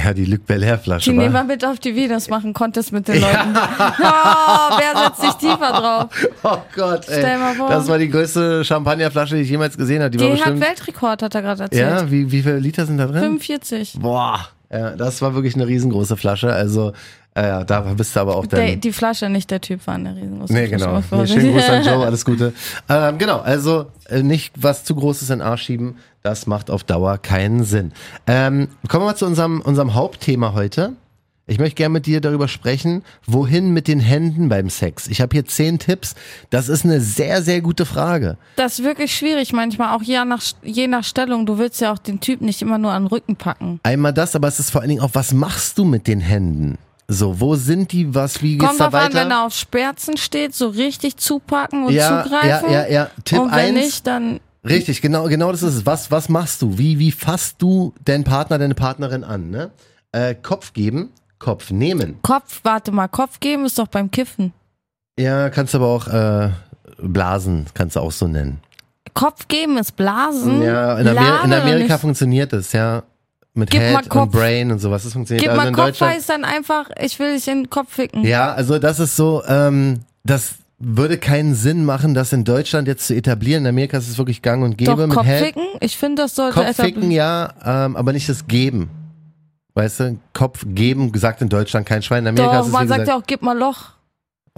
Ja, 0.03 0.13
die 0.13 0.25
Luc 0.25 0.45
Belair 0.45 0.77
Flasche 0.79 1.09
Die 1.11 1.17
nehmen 1.17 1.31
wir 1.33 1.39
war. 1.39 1.43
mit 1.45 1.63
auf 1.65 1.79
die 1.79 1.95
Videos 1.95 2.29
machen 2.29 2.53
Contest 2.53 2.91
mit 2.91 3.07
den 3.07 3.21
Leuten. 3.21 3.55
Oh, 3.55 4.77
wer 4.77 5.03
setzt 5.05 5.21
sich 5.21 5.33
tiefer 5.33 5.71
drauf? 5.71 6.07
Oh 6.43 6.57
Gott, 6.75 7.07
ey. 7.07 7.19
Stell 7.19 7.37
mal 7.37 7.53
vor. 7.55 7.69
Das 7.69 7.87
war 7.87 7.97
die 7.97 8.09
größte 8.09 8.65
Champagnerflasche, 8.65 9.35
die 9.35 9.41
ich 9.41 9.49
jemals 9.49 9.77
gesehen 9.77 10.01
habe. 10.01 10.11
Die, 10.11 10.19
war 10.19 10.27
Die 10.27 10.33
hat 10.33 10.39
bestimmt. 10.39 10.61
Weltrekord, 10.61 11.21
hat 11.23 11.35
er 11.35 11.41
gerade 11.41 11.63
erzählt. 11.63 11.81
ja, 11.89 12.11
wie, 12.11 12.31
wie 12.31 12.41
viele 12.41 12.59
Liter 12.59 12.85
sind 12.85 12.97
da 12.97 13.05
drin? 13.07 13.21
45. 13.21 13.97
Boah. 14.01 14.39
Ja, 14.71 14.91
das 14.95 15.21
war 15.21 15.35
wirklich 15.35 15.55
eine 15.55 15.67
riesengroße 15.67 16.17
Flasche. 16.17 16.51
Also 16.51 16.93
Äh, 17.35 17.65
da 17.65 17.81
bist 17.81 18.15
du 18.15 18.19
aber 18.19 18.35
auch 18.35 18.45
Der, 18.45 18.75
die 18.75 18.93
Flasche, 18.93 19.27
nicht 19.27 19.49
der 19.49 19.59
Typ 19.59 19.85
war 19.87 19.95
eine 19.95 20.15
riesengroße 20.15 20.53
Nee, 20.53 20.67
genau. 20.67 20.97
Nee, 20.97 21.01
vorsichtig. 21.01 21.41
schönen 21.43 21.53
Gruß 21.55 21.69
an 21.69 21.83
Joe, 21.85 22.05
alles 22.05 22.25
Gute. 22.25 22.53
Ähm, 22.89 23.17
genau, 23.17 23.39
also 23.39 23.87
äh, 24.07 24.21
nicht 24.21 24.53
was 24.61 24.83
zu 24.83 24.93
Großes 24.93 25.29
in 25.31 25.39
den 25.39 25.47
Arsch 25.47 25.63
schieben, 25.63 25.97
das 26.21 26.45
macht 26.45 26.69
auf 26.69 26.83
Dauer 26.83 27.17
keinen 27.17 27.63
Sinn. 27.63 27.91
Ähm, 28.27 28.67
kommen 28.87 29.03
wir 29.03 29.07
mal 29.11 29.15
zu 29.15 29.25
unserem, 29.25 29.61
unserem 29.61 29.95
Hauptthema 29.95 30.53
heute. 30.53 30.93
Ich 31.45 31.59
möchte 31.59 31.75
gerne 31.75 31.91
mit 31.91 32.05
dir 32.05 32.21
darüber 32.21 32.47
sprechen, 32.47 33.03
wohin 33.25 33.73
mit 33.73 33.89
den 33.89 33.99
Händen 33.99 34.47
beim 34.47 34.69
Sex. 34.69 35.07
Ich 35.07 35.19
habe 35.19 35.35
hier 35.35 35.45
zehn 35.45 35.77
Tipps. 35.77 36.15
Das 36.51 36.69
ist 36.69 36.85
eine 36.85 37.01
sehr, 37.01 37.41
sehr 37.41 37.59
gute 37.59 37.85
Frage. 37.85 38.37
Das 38.55 38.79
ist 38.79 38.85
wirklich 38.85 39.13
schwierig 39.13 39.51
manchmal, 39.51 39.93
auch 39.93 40.01
je 40.01 40.23
nach, 40.23 40.41
je 40.61 40.87
nach 40.87 41.03
Stellung. 41.03 41.45
Du 41.45 41.57
willst 41.57 41.81
ja 41.81 41.91
auch 41.91 41.97
den 41.97 42.21
Typ 42.21 42.39
nicht 42.39 42.61
immer 42.61 42.77
nur 42.77 42.91
an 42.91 43.03
den 43.03 43.07
Rücken 43.07 43.35
packen. 43.35 43.81
Einmal 43.83 44.13
das, 44.13 44.35
aber 44.37 44.47
es 44.47 44.59
ist 44.59 44.69
vor 44.69 44.81
allen 44.81 44.89
Dingen 44.89 45.01
auch, 45.01 45.09
was 45.13 45.33
machst 45.33 45.77
du 45.77 45.83
mit 45.83 46.07
den 46.07 46.21
Händen? 46.21 46.77
So, 47.07 47.39
wo 47.39 47.55
sind 47.55 47.91
die, 47.91 48.13
was, 48.15 48.41
wie 48.41 48.57
geht's 48.57 48.65
Kommt 48.65 48.79
da 48.79 48.85
drauf 48.85 48.93
an, 48.93 49.01
weiter? 49.07 49.15
wenn 49.25 49.31
er 49.31 49.45
auf 49.45 49.53
Sperzen 49.53 50.17
steht, 50.17 50.55
so 50.55 50.67
richtig 50.69 51.17
zupacken 51.17 51.85
und 51.85 51.93
ja, 51.93 52.23
zugreifen. 52.23 52.71
ja, 52.71 52.85
ja, 52.85 52.91
ja. 52.91 53.09
Tipp 53.25 53.39
und 53.39 53.51
wenn 53.51 53.75
1. 53.75 53.85
nicht, 53.85 54.07
dann 54.07 54.39
Richtig, 54.65 55.01
genau, 55.01 55.25
genau 55.25 55.51
das 55.51 55.61
ist 55.61 55.75
es. 55.75 55.85
Was, 55.85 56.09
was 56.09 56.29
machst 56.29 56.61
du? 56.61 56.77
Wie, 56.77 56.97
wie 56.97 57.11
fasst 57.11 57.61
du 57.61 57.93
deinen 58.05 58.23
Partner, 58.23 58.57
deine 58.57 58.75
Partnerin 58.75 59.25
an? 59.25 59.49
Ne? 59.49 59.71
Äh, 60.13 60.35
Kopf 60.35 60.71
geben, 60.71 61.09
Kopf 61.37 61.69
nehmen. 61.69 62.19
Kopf, 62.21 62.61
warte 62.63 62.91
mal, 62.93 63.09
Kopf 63.09 63.41
geben 63.41 63.65
ist 63.65 63.77
doch 63.77 63.87
beim 63.87 64.09
Kiffen. 64.09 64.53
Ja, 65.19 65.49
kannst 65.49 65.73
du 65.73 65.79
aber 65.79 65.87
auch 65.87 66.07
äh, 66.07 66.51
blasen, 66.97 67.65
kannst 67.73 67.97
du 67.97 67.99
auch 67.99 68.11
so 68.11 68.27
nennen. 68.27 68.61
Kopf 69.13 69.47
geben 69.47 69.77
ist 69.77 69.95
Blasen. 69.95 70.61
Ja, 70.61 70.97
in, 70.97 71.07
Amer 71.07 71.43
in 71.43 71.53
Amerika 71.53 71.93
nicht. 71.93 72.01
funktioniert 72.01 72.53
das, 72.53 72.71
ja. 72.71 73.03
Mit 73.55 73.69
Gib 73.69 73.81
Head 73.81 73.97
und 73.97 74.09
Kopf. 74.09 74.31
Brain 74.31 74.71
und 74.71 74.79
sowas. 74.79 75.03
Das 75.03 75.13
funktioniert 75.13 75.43
Gib 75.43 75.51
also 75.51 75.61
mal 75.61 75.67
in 75.67 75.75
Kopf 75.75 76.01
heißt 76.01 76.29
dann 76.29 76.43
einfach, 76.43 76.89
ich 76.99 77.19
will 77.19 77.35
dich 77.35 77.47
in 77.47 77.63
den 77.63 77.69
Kopf 77.69 77.93
ficken. 77.93 78.23
Ja, 78.23 78.51
also 78.53 78.79
das 78.79 78.99
ist 78.99 79.15
so, 79.15 79.43
ähm, 79.47 79.99
das 80.23 80.55
würde 80.79 81.17
keinen 81.17 81.53
Sinn 81.53 81.85
machen, 81.85 82.13
das 82.13 82.33
in 82.33 82.43
Deutschland 82.43 82.87
jetzt 82.87 83.07
zu 83.07 83.15
etablieren. 83.15 83.63
In 83.65 83.69
Amerika 83.69 83.97
ist 83.97 84.09
es 84.09 84.17
wirklich 84.17 84.41
gang 84.41 84.63
und 84.63 84.77
gäbe 84.77 84.91
Doch, 84.91 84.97
mit 84.97 85.11
Kopf 85.11 85.25
Head. 85.25 85.45
ficken? 85.45 85.63
Ich 85.79 85.97
finde, 85.97 86.23
das 86.23 86.35
sollte 86.35 86.55
Kopfficken 86.55 87.03
etabliert- 87.03 87.11
ja, 87.13 87.85
ähm, 87.85 87.95
aber 87.95 88.11
nicht 88.11 88.27
das 88.27 88.47
Geben. 88.47 88.89
Weißt 89.75 89.99
du, 90.01 90.19
Kopf 90.33 90.65
geben, 90.67 91.11
gesagt 91.11 91.41
in 91.41 91.49
Deutschland 91.49 91.85
kein 91.87 92.01
Schwein. 92.01 92.25
In 92.25 92.29
Amerika 92.29 92.59
ist 92.59 92.59
Doch, 92.61 92.67
es 92.67 92.73
man 92.73 92.87
sagt 92.87 93.07
ja 93.07 93.17
auch, 93.17 93.23
gib 93.25 93.41
mal 93.41 93.57
Loch. 93.57 93.92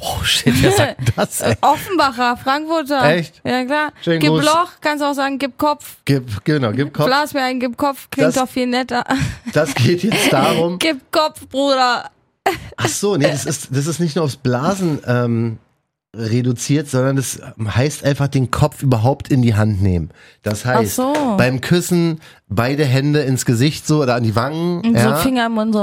Oh 0.01 0.23
shit, 0.23 0.53
wer 0.61 0.71
sagt 0.71 0.99
das? 1.15 1.41
Ey? 1.41 1.55
Offenbacher, 1.61 2.37
Frankfurter. 2.37 3.03
Echt? 3.05 3.41
Ja, 3.45 3.63
klar. 3.65 3.91
Schönen 4.03 4.19
gib 4.19 4.29
Gruß. 4.29 4.45
Loch, 4.45 4.71
kannst 4.81 5.03
auch 5.03 5.13
sagen, 5.13 5.37
gib 5.39 5.57
Kopf. 5.57 5.97
Gib, 6.05 6.43
genau, 6.45 6.71
gib 6.71 6.93
Kopf. 6.93 7.05
Blas 7.07 7.33
mir 7.33 7.41
ein, 7.43 7.59
gib 7.59 7.77
Kopf. 7.77 8.07
Klingt 8.11 8.27
Das- 8.29 8.35
doch 8.35 8.49
viel 8.49 8.67
netter. 8.67 9.03
Das 9.53 9.73
geht 9.75 10.03
jetzt 10.03 10.31
darum. 10.33 10.79
gib 10.79 11.11
Kopf, 11.11 11.47
Bruder. 11.47 12.09
Ach 12.77 12.87
so, 12.87 13.15
nee, 13.15 13.27
das 13.27 13.45
ist, 13.45 13.69
das 13.71 13.87
ist 13.87 13.99
nicht 13.99 14.15
nur 14.15 14.25
aufs 14.25 14.35
Blasen 14.35 14.99
ähm, 15.07 15.57
reduziert, 16.17 16.89
sondern 16.89 17.15
das 17.15 17.39
heißt 17.60 18.05
einfach 18.05 18.27
den 18.27 18.51
Kopf 18.51 18.81
überhaupt 18.84 19.29
in 19.29 19.41
die 19.41 19.55
Hand 19.55 19.81
nehmen. 19.81 20.10
Das 20.43 20.65
heißt, 20.65 20.95
so. 20.95 21.13
beim 21.38 21.62
Küssen 21.62 22.19
beide 22.48 22.86
Hände 22.86 23.22
ins 23.22 23.45
Gesicht 23.45 23.86
so 23.88 24.01
oder 24.01 24.15
an 24.15 24.24
die 24.24 24.36
Wangen. 24.36 24.81
Und 24.81 24.95
ja. 24.95 25.15
so 25.17 25.22
Finger 25.22 25.48
im 25.48 25.53
Mund 25.53 25.74
so. 25.74 25.79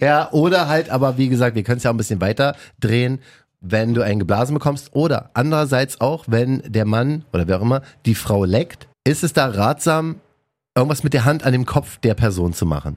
Ja, 0.00 0.28
oder 0.32 0.68
halt, 0.68 0.90
aber 0.90 1.18
wie 1.18 1.28
gesagt, 1.28 1.56
wir 1.56 1.62
können 1.62 1.78
es 1.78 1.84
ja 1.84 1.90
auch 1.90 1.94
ein 1.94 1.98
bisschen 1.98 2.20
weiter 2.20 2.54
drehen, 2.80 3.20
wenn 3.60 3.94
du 3.94 4.02
einen 4.02 4.18
geblasen 4.18 4.54
bekommst. 4.54 4.90
Oder 4.94 5.30
andererseits 5.34 6.00
auch, 6.00 6.24
wenn 6.28 6.62
der 6.66 6.84
Mann 6.84 7.24
oder 7.32 7.48
wer 7.48 7.58
auch 7.58 7.62
immer 7.62 7.82
die 8.06 8.14
Frau 8.14 8.44
leckt, 8.44 8.88
ist 9.04 9.24
es 9.24 9.32
da 9.32 9.46
ratsam, 9.46 10.16
irgendwas 10.74 11.02
mit 11.02 11.14
der 11.14 11.24
Hand 11.24 11.44
an 11.44 11.52
dem 11.52 11.66
Kopf 11.66 11.98
der 11.98 12.14
Person 12.14 12.52
zu 12.52 12.66
machen. 12.66 12.96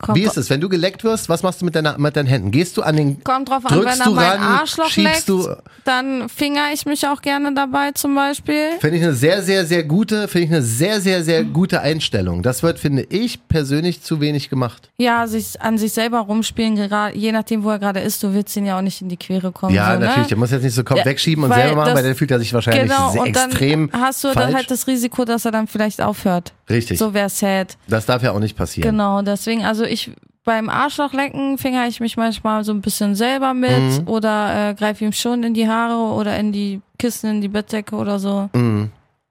Kommt, 0.00 0.16
Wie 0.16 0.22
ist 0.22 0.36
es, 0.36 0.48
wenn 0.48 0.60
du 0.60 0.68
geleckt 0.68 1.02
wirst, 1.02 1.28
was 1.28 1.42
machst 1.42 1.60
du 1.60 1.64
mit, 1.64 1.74
deiner, 1.74 1.98
mit 1.98 2.14
deinen 2.14 2.28
Händen? 2.28 2.52
Gehst 2.52 2.76
du 2.76 2.82
an 2.82 2.94
den, 2.94 3.24
kommt 3.24 3.48
drauf 3.48 3.66
an, 3.66 3.80
wenn 3.80 3.84
er 3.98 4.04
du 4.04 4.12
mein 4.14 4.30
ran, 4.30 4.40
Arschloch 4.60 4.86
schiebst 4.90 5.26
leckt, 5.26 5.28
du, 5.28 5.48
dann 5.84 6.28
finger 6.28 6.66
ich 6.72 6.86
mich 6.86 7.04
auch 7.08 7.20
gerne 7.20 7.52
dabei 7.52 7.90
zum 7.90 8.14
Beispiel. 8.14 8.68
finde 8.78 8.98
ich 8.98 9.02
eine 9.02 9.14
sehr, 9.14 9.42
sehr, 9.42 9.66
sehr 9.66 9.82
gute, 9.82 10.28
finde 10.28 10.46
ich 10.46 10.52
eine 10.52 10.62
sehr, 10.62 11.00
sehr, 11.00 11.24
sehr 11.24 11.42
gute 11.42 11.80
Einstellung. 11.80 12.44
Das 12.44 12.62
wird, 12.62 12.78
finde 12.78 13.06
ich, 13.10 13.48
persönlich 13.48 14.00
zu 14.00 14.20
wenig 14.20 14.48
gemacht. 14.50 14.88
Ja, 14.98 15.26
sich 15.26 15.60
an 15.60 15.78
sich 15.78 15.92
selber 15.94 16.20
rumspielen, 16.20 16.76
gerade 16.76 17.16
je 17.18 17.32
nachdem, 17.32 17.64
wo 17.64 17.70
er 17.70 17.80
gerade 17.80 17.98
ist, 17.98 18.22
du 18.22 18.32
willst 18.32 18.56
ihn 18.56 18.66
ja 18.66 18.78
auch 18.78 18.82
nicht 18.82 19.02
in 19.02 19.08
die 19.08 19.16
Quere 19.16 19.50
kommen. 19.50 19.74
Ja, 19.74 19.94
so, 19.94 19.98
natürlich, 19.98 20.16
Ne? 20.18 20.26
der 20.28 20.36
muss 20.38 20.52
jetzt 20.52 20.62
nicht 20.62 20.74
so 20.76 20.84
Kopf 20.84 20.98
Ja, 20.98 21.04
wegschieben 21.06 21.42
und 21.42 21.52
selber 21.52 21.74
machen, 21.74 21.86
das- 21.88 21.96
weil 21.96 22.04
dann 22.04 22.14
fühlt 22.14 22.30
er 22.30 22.38
sich 22.38 22.54
wahrscheinlich 22.54 22.84
Genau, 22.84 23.10
sehr 23.10 23.22
und 23.22 23.34
dann 23.34 23.48
extrem 23.50 23.90
hast 23.92 24.22
du 24.22 24.28
falsch. 24.28 24.46
dann 24.46 24.54
halt 24.54 24.70
das 24.70 24.86
Risiko, 24.86 25.24
dass 25.24 25.44
er 25.44 25.50
dann 25.50 25.66
vielleicht 25.66 26.00
aufhört. 26.00 26.52
Richtig. 26.70 26.98
So 27.00 27.14
wäre 27.14 27.30
sad. 27.30 27.76
Das 27.88 28.06
darf 28.06 28.22
ja 28.22 28.30
auch 28.30 28.38
nicht 28.38 28.56
passieren. 28.56 28.90
Genau, 28.92 29.22
deswegen, 29.22 29.64
also 29.64 29.87
ich 29.88 30.10
beim 30.44 30.68
Arschlochlecken 30.70 31.58
finger 31.58 31.86
ich 31.88 32.00
mich 32.00 32.16
manchmal 32.16 32.64
so 32.64 32.72
ein 32.72 32.80
bisschen 32.80 33.14
selber 33.14 33.52
mit 33.54 33.70
Mhm. 34.02 34.08
oder 34.08 34.70
äh, 34.70 34.74
greife 34.74 35.04
ihm 35.04 35.12
schon 35.12 35.42
in 35.42 35.52
die 35.54 35.68
Haare 35.68 36.14
oder 36.14 36.38
in 36.38 36.52
die 36.52 36.80
Kissen, 36.98 37.28
in 37.30 37.40
die 37.40 37.48
Bettdecke 37.48 37.94
oder 37.96 38.18
so. 38.18 38.48
Mhm. 38.54 38.90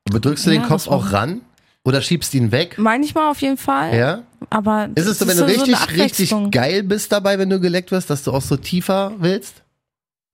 Aber 0.10 0.20
drückst 0.20 0.46
du 0.46 0.52
Ja, 0.52 0.60
den 0.62 0.68
Kopf 0.68 0.88
auch 0.88 1.12
ran? 1.12 1.42
Oder 1.84 2.02
schiebst 2.02 2.34
ihn 2.36 2.52
weg? 2.52 2.76
Manchmal 2.78 3.32
auf 3.32 3.42
jeden 3.42 3.58
Fall, 3.58 3.96
Ja? 3.98 4.24
aber 4.50 4.90
Ist 4.96 5.08
es 5.08 5.20
so, 5.20 5.28
wenn 5.28 5.38
du 5.38 5.44
so 5.44 5.64
richtig, 5.64 5.76
eine 5.90 6.04
richtig 6.04 6.34
geil 6.52 6.84
bist 6.84 7.12
dabei, 7.12 7.40
wenn 7.40 7.50
du 7.50 7.60
geleckt 7.62 7.92
wirst, 7.92 8.10
dass 8.10 8.24
du 8.24 8.32
auch 8.34 8.42
so 8.42 8.58
tiefer 8.58 9.14
willst? 9.20 9.64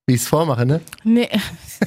Wie 0.05 0.15
ich 0.15 0.21
es 0.21 0.27
vormache, 0.27 0.65
ne? 0.65 0.81
Nee. 1.05 1.29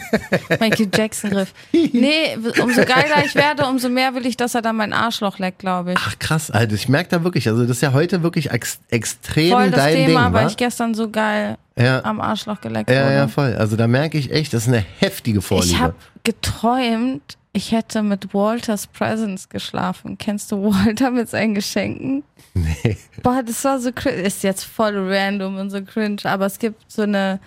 Michael 0.61 0.89
Jackson 0.95 1.29
Griff. 1.29 1.53
Nee, 1.73 2.39
umso 2.63 2.83
geiler 2.87 3.23
ich 3.27 3.35
werde, 3.35 3.67
umso 3.67 3.91
mehr 3.91 4.15
will 4.15 4.25
ich, 4.25 4.39
dass 4.39 4.55
er 4.55 4.63
dann 4.63 4.77
mein 4.77 4.95
Arschloch 4.95 5.39
leckt, 5.39 5.59
glaube 5.59 5.93
ich. 5.93 5.99
Ach 6.01 6.19
krass, 6.19 6.51
Alter, 6.51 6.75
ich 6.75 6.89
merke 6.89 7.11
da 7.11 7.25
wirklich, 7.25 7.47
also 7.47 7.63
das 7.67 7.73
ist 7.77 7.81
ja 7.83 7.93
heute 7.93 8.23
wirklich 8.23 8.51
ex 8.51 8.81
extrem 8.89 9.51
Voll 9.51 9.71
das 9.71 9.81
dein 9.85 9.95
Thema, 10.07 10.25
Ding, 10.25 10.33
weil 10.33 10.45
wa? 10.47 10.49
ich 10.49 10.57
gestern 10.57 10.95
so 10.95 11.11
geil 11.11 11.59
Ja, 11.79 12.03
am 12.05 12.23
Arschloch 12.23 12.59
geleckt 12.63 12.89
ja, 12.89 13.05
wurde. 13.05 13.15
ja, 13.17 13.29
voll. 13.29 13.55
Also 13.55 13.77
da 13.77 13.87
merke 13.87 14.17
ich 14.17 14.31
echt, 14.33 14.55
das 14.55 14.63
ist 14.63 14.69
eine 14.69 14.83
heftige 14.99 15.43
Vorliebe. 15.43 15.75
Ich 15.75 15.79
habe 15.79 15.95
geträumt, 16.25 17.37
ich 17.53 17.73
hätte 17.73 18.03
mit 18.03 18.33
Walters 18.33 18.87
Presents 18.87 19.51
geschlafen. 19.51 20.17
Kennst 20.17 20.51
du 20.53 20.65
Walter 20.73 21.11
mit 21.11 21.29
seinen 21.29 21.55
Geschenken? 21.55 22.23
nee. 22.55 22.97
Boah, 23.23 23.43
das 23.43 23.63
war 23.65 23.79
so 23.79 23.93
cringe. 23.93 24.23
Ist 24.23 24.43
jetzt 24.43 24.65
voll 24.65 24.95
random 24.97 25.59
und 25.59 25.69
so 25.69 25.83
cringe, 25.83 26.17
aber 26.25 26.47
es 26.47 26.59
gibt 26.59 26.83
so 26.91 27.03
eine, 27.03 27.41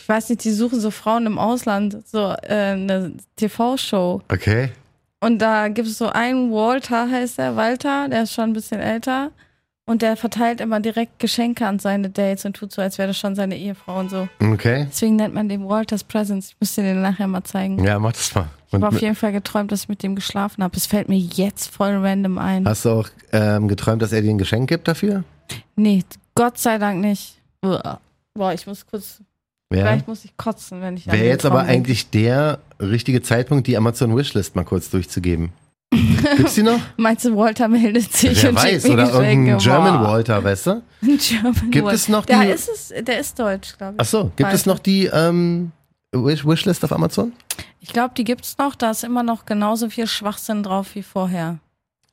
ich 0.00 0.08
weiß 0.08 0.28
nicht, 0.30 0.44
die 0.44 0.50
suchen 0.52 0.80
so 0.80 0.90
Frauen 0.90 1.26
im 1.26 1.38
Ausland, 1.38 1.96
so 2.06 2.34
äh, 2.42 2.72
eine 2.72 3.12
TV-Show. 3.36 4.22
Okay. 4.30 4.70
Und 5.20 5.38
da 5.40 5.68
gibt 5.68 5.88
es 5.88 5.98
so 5.98 6.08
einen 6.08 6.52
Walter, 6.52 7.10
heißt 7.10 7.38
der, 7.38 7.56
Walter, 7.56 8.08
der 8.08 8.24
ist 8.24 8.32
schon 8.32 8.50
ein 8.50 8.52
bisschen 8.52 8.80
älter. 8.80 9.30
Und 9.88 10.02
der 10.02 10.16
verteilt 10.16 10.60
immer 10.60 10.80
direkt 10.80 11.20
Geschenke 11.20 11.64
an 11.64 11.78
seine 11.78 12.10
Dates 12.10 12.44
und 12.44 12.54
tut 12.56 12.72
so, 12.72 12.82
als 12.82 12.98
wäre 12.98 13.08
das 13.08 13.18
schon 13.18 13.36
seine 13.36 13.56
Ehefrau 13.56 14.00
und 14.00 14.10
so. 14.10 14.28
Okay. 14.40 14.86
Deswegen 14.90 15.14
nennt 15.14 15.32
man 15.32 15.48
den 15.48 15.68
Walters 15.68 16.02
Presents. 16.02 16.48
Ich 16.48 16.56
muss 16.58 16.74
dir 16.74 16.82
den 16.82 17.02
nachher 17.02 17.28
mal 17.28 17.44
zeigen. 17.44 17.82
Ja, 17.84 17.96
mach 18.00 18.12
das 18.12 18.34
mal. 18.34 18.48
Ich 18.66 18.74
habe 18.74 18.84
Und 18.84 18.94
auf 18.96 19.00
jeden 19.00 19.14
Fall 19.14 19.30
geträumt, 19.30 19.70
dass 19.70 19.82
ich 19.82 19.88
mit 19.88 20.02
dem 20.02 20.16
geschlafen 20.16 20.64
habe. 20.64 20.76
Es 20.76 20.86
fällt 20.86 21.08
mir 21.08 21.18
jetzt 21.18 21.68
voll 21.72 21.94
random 22.04 22.36
ein. 22.38 22.66
hast 22.66 22.84
du 22.84 22.90
auch 22.90 23.08
ähm, 23.32 23.68
geträumt, 23.68 24.02
dass 24.02 24.10
er 24.10 24.22
dir 24.22 24.30
ein 24.30 24.38
Geschenk 24.38 24.68
gibt 24.68 24.88
dafür? 24.88 25.22
Nee, 25.76 26.02
Gott 26.34 26.58
sei 26.58 26.78
Dank 26.78 27.00
nicht. 27.00 27.38
Boah, 27.60 28.52
ich 28.52 28.66
muss 28.66 28.84
kurz, 28.88 29.20
Ja. 29.72 29.80
vielleicht 29.80 30.06
muss 30.08 30.24
ich 30.24 30.36
kotzen, 30.36 30.80
wenn 30.80 30.96
ich 30.96 31.06
Wäre 31.06 31.24
jetzt 31.26 31.44
aber 31.44 31.58
denke. 31.58 31.72
eigentlich 31.72 32.10
der 32.10 32.60
richtige 32.80 33.20
Zeitpunkt, 33.22 33.66
die 33.66 33.76
Amazon 33.76 34.16
Wishlist 34.16 34.54
mal 34.54 34.64
kurz 34.64 34.90
durchzugeben. 34.90 35.50
Gibt's 36.36 36.54
die 36.54 36.62
noch? 36.62 36.78
Meinst 36.96 37.24
du, 37.24 37.36
Walter 37.36 37.68
meldet 37.68 38.12
sich 38.12 38.42
Wer 38.42 38.50
und 38.50 38.60
schickt 38.60 38.74
weiß, 38.74 38.84
mir 38.84 38.92
oder 38.94 39.22
irgendein 39.24 39.58
German 39.58 39.98
Boah. 40.02 40.08
Walter, 40.08 40.44
weißt 40.44 40.66
du? 40.66 40.70
Ein 41.02 41.18
German 41.18 41.70
Gibt 41.70 41.84
Walter. 41.84 41.94
es 41.96 42.08
noch 42.08 42.24
Der 42.26 42.40
die- 42.42 42.48
ist 42.50 42.68
es, 42.68 42.92
der 43.04 43.18
ist 43.20 43.38
deutsch, 43.38 43.76
glaube 43.76 43.94
ich. 43.94 44.00
Ach 44.00 44.04
so, 44.04 44.32
gibt 44.36 44.52
es 44.52 44.66
Walter. 44.66 44.70
noch 44.70 44.78
die 44.80 45.06
ähm, 45.06 45.72
Wish 46.12 46.46
Wishlist 46.46 46.84
auf 46.84 46.92
Amazon? 46.92 47.32
Ich 47.80 47.92
glaube, 47.92 48.14
die 48.16 48.24
gibt's 48.24 48.56
noch. 48.58 48.74
Da 48.74 48.90
ist 48.90 49.04
immer 49.04 49.22
noch 49.22 49.46
genauso 49.46 49.88
viel 49.90 50.06
Schwachsinn 50.06 50.62
drauf 50.62 50.94
wie 50.94 51.02
vorher. 51.02 51.58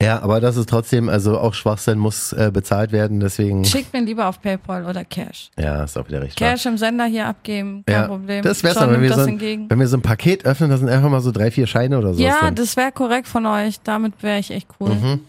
Ja, 0.02 0.20
aber 0.22 0.40
das 0.40 0.56
ist 0.56 0.68
trotzdem, 0.68 1.08
also 1.08 1.38
auch 1.38 1.54
Schwachsinn 1.54 1.98
muss 1.98 2.32
äh, 2.32 2.50
bezahlt 2.52 2.90
werden, 2.92 3.20
deswegen. 3.20 3.64
Schickt 3.64 3.92
mir 3.92 4.02
lieber 4.02 4.26
auf 4.26 4.42
PayPal 4.42 4.84
oder 4.86 5.04
Cash. 5.04 5.50
Ja, 5.58 5.84
ist 5.84 5.96
auch 5.96 6.06
wieder 6.08 6.20
wahr. 6.40 6.50
Cash 6.50 6.66
im 6.66 6.76
Sender 6.76 7.04
hier 7.06 7.26
abgeben, 7.26 7.84
kein 7.86 7.94
Ja, 7.94 8.08
Problem. 8.08 8.42
das 8.42 8.62
John 8.64 8.74
dann, 8.76 8.90
wenn 8.90 9.02
wir, 9.02 9.14
so 9.14 9.20
ein, 9.20 9.40
wenn 9.70 9.78
wir 9.78 9.86
so 9.88 9.96
ein 9.96 10.02
Paket 10.02 10.44
öffnen, 10.44 10.68
da 10.70 10.76
sind 10.78 10.88
einfach 10.88 11.08
mal 11.08 11.20
so 11.20 11.30
drei, 11.30 11.50
vier 11.50 11.66
Scheine 11.66 11.96
oder 11.98 12.12
so. 12.12 12.20
Ja, 12.22 12.50
das 12.50 12.76
wäre 12.76 12.90
korrekt 12.92 13.28
von 13.28 13.46
euch. 13.46 13.80
Damit 13.82 14.22
wäre 14.22 14.40
ich 14.40 14.50
echt 14.50 14.68
cool. 14.80 14.90
Mhm. 14.94 15.20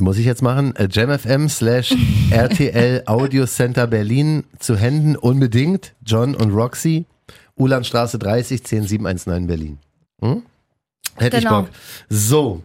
Muss 0.00 0.18
ich 0.18 0.26
jetzt 0.26 0.42
machen? 0.42 0.76
Äh, 0.76 0.88
JamFM 0.90 1.48
slash 1.48 1.94
RTL 2.30 3.04
Audio 3.06 3.46
Center 3.46 3.86
Berlin 3.86 4.44
zu 4.58 4.76
Händen 4.76 5.16
unbedingt. 5.16 5.94
John 6.04 6.34
und 6.34 6.50
Roxy. 6.52 7.06
Ulandstraße 7.56 8.18
30 8.18 8.62
10719 8.62 9.46
Berlin. 9.46 9.78
Hm? 10.20 10.42
Hätte 11.16 11.38
Genau. 11.38 11.60
ich 11.60 11.66
Bock. 11.66 11.74
So. 12.10 12.62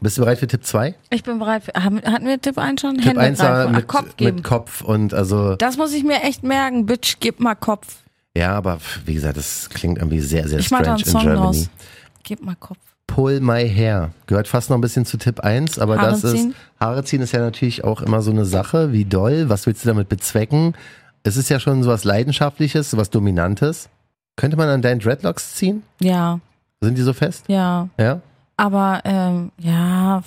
Bist 0.00 0.16
du 0.16 0.22
bereit 0.22 0.38
für 0.38 0.46
Tipp 0.46 0.64
2? 0.64 0.94
Ich 1.10 1.22
bin 1.24 1.38
bereit. 1.38 1.64
Für, 1.64 1.72
haben, 1.74 2.00
hatten 2.02 2.26
wir 2.26 2.40
Tipp 2.40 2.56
1 2.58 2.80
schon? 2.80 2.96
Tipp 2.96 3.06
Hände 3.06 3.20
1 3.20 3.38
war 3.40 3.48
greifen. 3.48 3.70
Ach, 3.72 3.76
mit, 3.76 3.88
Kopf 3.88 4.16
geben. 4.16 4.36
mit 4.36 4.44
Kopf 4.44 4.80
und 4.82 5.12
also. 5.14 5.56
das 5.56 5.76
muss 5.76 5.92
ich 5.92 6.04
mir 6.04 6.22
echt 6.22 6.42
merken. 6.44 6.86
Bitch, 6.86 7.16
gib 7.20 7.40
mal 7.40 7.54
Kopf. 7.56 7.96
Ja, 8.36 8.52
aber 8.54 8.78
wie 9.04 9.14
gesagt, 9.14 9.36
das 9.36 9.68
klingt 9.70 9.98
irgendwie 9.98 10.20
sehr, 10.20 10.46
sehr 10.46 10.60
Ich 10.60 10.70
mach 10.70 10.82
da 10.82 10.96
strange 10.98 11.18
in 11.24 11.26
Germany. 11.32 11.56
draus. 11.56 11.70
Gib 12.22 12.44
mal 12.44 12.54
Kopf. 12.56 12.78
Pull 13.08 13.40
My 13.40 13.68
Hair. 13.68 14.10
Gehört 14.26 14.46
fast 14.46 14.70
noch 14.70 14.76
ein 14.76 14.80
bisschen 14.82 15.04
zu 15.06 15.16
Tipp 15.16 15.40
1, 15.40 15.78
aber 15.78 15.96
Haare 15.98 16.10
das 16.10 16.24
ist, 16.24 16.32
ziehen? 16.32 16.54
Haare 16.78 17.02
ziehen 17.04 17.22
ist 17.22 17.32
ja 17.32 17.40
natürlich 17.40 17.82
auch 17.82 18.00
immer 18.02 18.20
so 18.22 18.30
eine 18.30 18.44
Sache. 18.44 18.92
Wie 18.92 19.04
doll? 19.06 19.48
Was 19.48 19.66
willst 19.66 19.82
du 19.84 19.88
damit 19.88 20.08
bezwecken? 20.08 20.74
Es 21.24 21.36
ist 21.36 21.48
ja 21.48 21.58
schon 21.58 21.82
sowas 21.82 22.04
Leidenschaftliches, 22.04 22.90
sowas 22.90 23.10
Dominantes. 23.10 23.88
Könnte 24.36 24.56
man 24.56 24.68
an 24.68 24.82
deinen 24.82 25.00
Dreadlocks 25.00 25.54
ziehen? 25.56 25.82
Ja, 26.00 26.38
Sind 26.80 26.96
die 26.96 27.02
so 27.02 27.12
fest? 27.12 27.44
ja. 27.48 27.88
Ja? 27.98 28.20
Aber 28.58 29.00
ähm, 29.04 29.50
ja, 29.58 30.22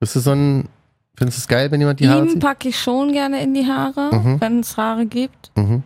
Bist 0.00 0.14
du 0.16 0.20
so 0.20 0.32
ein, 0.32 0.68
findest 1.16 1.38
du 1.38 1.40
es 1.40 1.48
geil, 1.48 1.70
wenn 1.70 1.80
jemand 1.80 2.00
die 2.00 2.08
Haare 2.08 2.26
zieht? 2.28 2.40
packe 2.40 2.68
ich 2.68 2.78
schon 2.78 3.12
gerne 3.12 3.40
in 3.42 3.54
die 3.54 3.64
Haare, 3.66 4.14
Mhm. 4.14 4.40
wenn 4.40 4.60
es 4.60 4.76
Haare 4.76 5.06
gibt. 5.06 5.50
Mhm. 5.56 5.82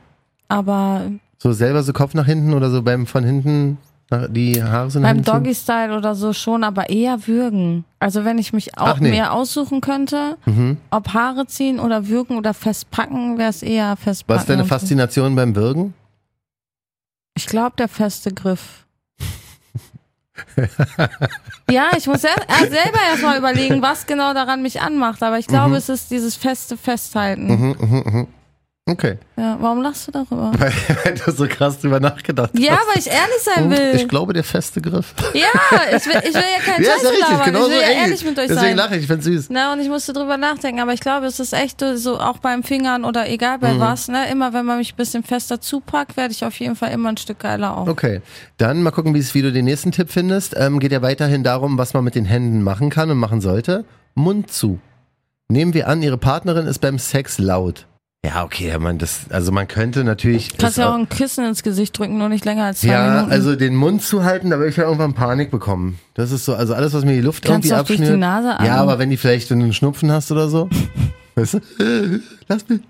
Aber 0.48 1.02
So 1.38 1.52
selber 1.52 1.82
so 1.84 1.92
Kopf 1.92 2.14
nach 2.14 2.26
hinten 2.26 2.54
oder 2.54 2.70
so 2.70 2.82
beim 2.82 3.06
von 3.06 3.22
hinten 3.22 3.78
die 4.30 4.60
Haare 4.60 4.86
nach 4.98 5.10
beim? 5.12 5.22
Doggy-Style 5.22 5.96
oder 5.96 6.16
so 6.16 6.32
schon, 6.32 6.64
aber 6.64 6.88
eher 6.90 7.28
würgen. 7.28 7.84
Also 8.00 8.24
wenn 8.24 8.38
ich 8.38 8.52
mich 8.52 8.76
auch 8.76 8.98
nee. 8.98 9.10
mehr 9.10 9.32
aussuchen 9.32 9.80
könnte, 9.80 10.36
Mhm. 10.46 10.78
ob 10.90 11.12
Haare 11.14 11.46
ziehen 11.46 11.78
oder 11.78 12.08
würgen 12.08 12.36
oder 12.36 12.52
festpacken, 12.52 13.38
wäre 13.38 13.50
es 13.50 13.62
eher 13.62 13.94
festpacken. 13.96 14.36
Was 14.36 14.42
ist 14.42 14.48
deine 14.50 14.62
so. 14.62 14.68
Faszination 14.68 15.36
beim 15.36 15.54
Würgen? 15.54 15.94
Ich 17.36 17.46
glaube, 17.46 17.76
der 17.78 17.86
feste 17.88 18.32
Griff. 18.34 18.84
ja, 21.70 21.90
ich 21.96 22.06
muss 22.06 22.24
erst, 22.24 22.46
erst 22.48 22.70
selber 22.70 22.98
erstmal 23.10 23.38
überlegen, 23.38 23.82
was 23.82 24.06
genau 24.06 24.34
daran 24.34 24.62
mich 24.62 24.80
anmacht. 24.80 25.22
Aber 25.22 25.38
ich 25.38 25.46
glaube, 25.46 25.76
es 25.76 25.88
ist 25.88 26.10
dieses 26.10 26.36
feste 26.36 26.76
Festhalten. 26.76 27.46
Mhm, 27.46 27.76
mhm, 27.78 28.02
mhm. 28.04 28.26
Okay. 28.90 29.18
Ja, 29.36 29.56
warum 29.60 29.82
lachst 29.82 30.08
du 30.08 30.12
darüber? 30.12 30.50
Weil, 30.58 30.72
weil 31.04 31.14
du 31.14 31.30
so 31.30 31.46
krass 31.46 31.78
drüber 31.78 32.00
nachgedacht 32.00 32.50
Ja, 32.58 32.72
hast. 32.72 32.86
weil 32.88 32.98
ich 32.98 33.06
ehrlich 33.06 33.40
sein 33.42 33.70
will. 33.70 33.94
Ich 33.94 34.08
glaube, 34.08 34.32
der 34.32 34.42
feste 34.44 34.80
Griff. 34.80 35.14
Ja, 35.32 35.46
ich 35.96 36.04
will, 36.06 36.20
ich 36.28 36.34
will 36.34 36.42
ja 36.42 36.62
keinen 36.64 36.82
Ja, 36.84 36.90
Scheiß 36.92 37.02
ist 37.02 37.04
ja 37.04 37.26
richtig, 37.26 37.44
genau 37.44 37.58
ich 37.60 37.64
so 37.66 37.70
will 37.70 37.80
ja 37.80 37.86
ey. 37.88 37.96
ehrlich 38.02 38.24
mit 38.24 38.38
euch 38.38 38.48
Deswegen 38.48 38.60
sein. 38.60 38.76
lache 38.76 38.96
ich, 38.96 39.02
ich 39.02 39.06
find's 39.06 39.24
süß. 39.26 39.46
Na, 39.50 39.72
und 39.72 39.80
ich 39.80 39.88
musste 39.88 40.12
drüber 40.12 40.36
nachdenken, 40.36 40.80
aber 40.80 40.92
ich 40.92 41.00
glaube, 41.00 41.26
es 41.26 41.38
ist 41.40 41.52
echt 41.52 41.82
so, 41.94 42.18
auch 42.18 42.38
beim 42.38 42.62
Fingern 42.62 43.04
oder 43.04 43.28
egal 43.30 43.58
bei 43.58 43.74
Mhm. 43.74 43.80
was, 43.80 44.08
ne, 44.08 44.28
immer 44.30 44.52
wenn 44.52 44.66
man 44.66 44.78
mich 44.78 44.92
ein 44.94 44.96
bisschen 44.96 45.22
fester 45.22 45.60
zupackt, 45.60 46.16
werde 46.16 46.32
ich 46.32 46.44
auf 46.44 46.58
jeden 46.58 46.74
Fall 46.76 46.90
immer 46.92 47.10
ein 47.10 47.16
Stück 47.16 47.38
geiler 47.38 47.76
auch. 47.78 47.86
Okay, 47.86 48.20
dann 48.56 48.82
mal 48.82 48.90
gucken, 48.90 49.14
wie 49.14 49.42
du 49.42 49.52
den 49.52 49.64
nächsten 49.66 49.92
Tipp 49.92 50.10
findest. 50.10 50.54
Ähm, 50.56 50.80
geht 50.80 50.90
ja 50.92 51.00
weiterhin 51.02 51.44
darum, 51.44 51.78
was 51.78 51.94
man 51.94 52.02
mit 52.04 52.14
den 52.16 52.24
Händen 52.24 52.62
machen 52.62 52.90
kann 52.90 53.10
und 53.10 53.18
machen 53.18 53.40
sollte. 53.40 53.84
Mund 54.14 54.50
zu. 54.50 54.80
Nehmen 55.48 55.74
wir 55.74 55.88
an, 55.88 56.02
ihre 56.02 56.18
Partnerin 56.18 56.66
ist 56.66 56.78
beim 56.80 56.98
Sex 56.98 57.38
laut. 57.38 57.86
Ja, 58.24 58.44
okay, 58.44 58.76
man, 58.78 58.98
das, 58.98 59.30
also 59.30 59.50
man 59.50 59.66
könnte 59.66 60.04
natürlich. 60.04 60.50
Kannst 60.50 60.62
das 60.62 60.76
ja 60.76 60.90
auch 60.90 60.94
ein 60.98 61.08
Kissen 61.08 61.44
ins 61.46 61.62
Gesicht 61.62 61.98
drücken, 61.98 62.18
nur 62.18 62.28
nicht 62.28 62.44
länger 62.44 62.64
als 62.66 62.80
zwei 62.82 62.88
ja, 62.88 63.10
Minuten. 63.14 63.32
also 63.32 63.56
den 63.56 63.74
Mund 63.74 64.02
zu 64.02 64.24
halten, 64.24 64.50
da 64.50 64.58
würde 64.58 64.68
ich 64.68 64.76
ja 64.76 64.84
irgendwann 64.84 65.14
Panik 65.14 65.50
bekommen. 65.50 65.98
Das 66.14 66.30
ist 66.30 66.44
so, 66.44 66.54
also 66.54 66.74
alles, 66.74 66.92
was 66.92 67.04
mir 67.06 67.14
die 67.14 67.22
Luft 67.22 67.44
Kannst 67.46 67.66
irgendwie 67.66 67.68
du 67.70 67.80
auch 67.80 67.86
durch 67.86 67.96
die 67.98 68.02
abschnürt. 68.04 68.20
Nase 68.20 68.48
ja, 68.48 68.54
atmen. 68.56 68.70
aber 68.72 68.98
wenn 68.98 69.08
die 69.08 69.16
vielleicht 69.16 69.50
einen 69.52 69.72
Schnupfen 69.72 70.12
hast 70.12 70.30
oder 70.30 70.48
so. 70.50 70.68
Weißt 71.34 71.54
du? 71.54 72.20
Lass 72.46 72.68
mich. 72.68 72.80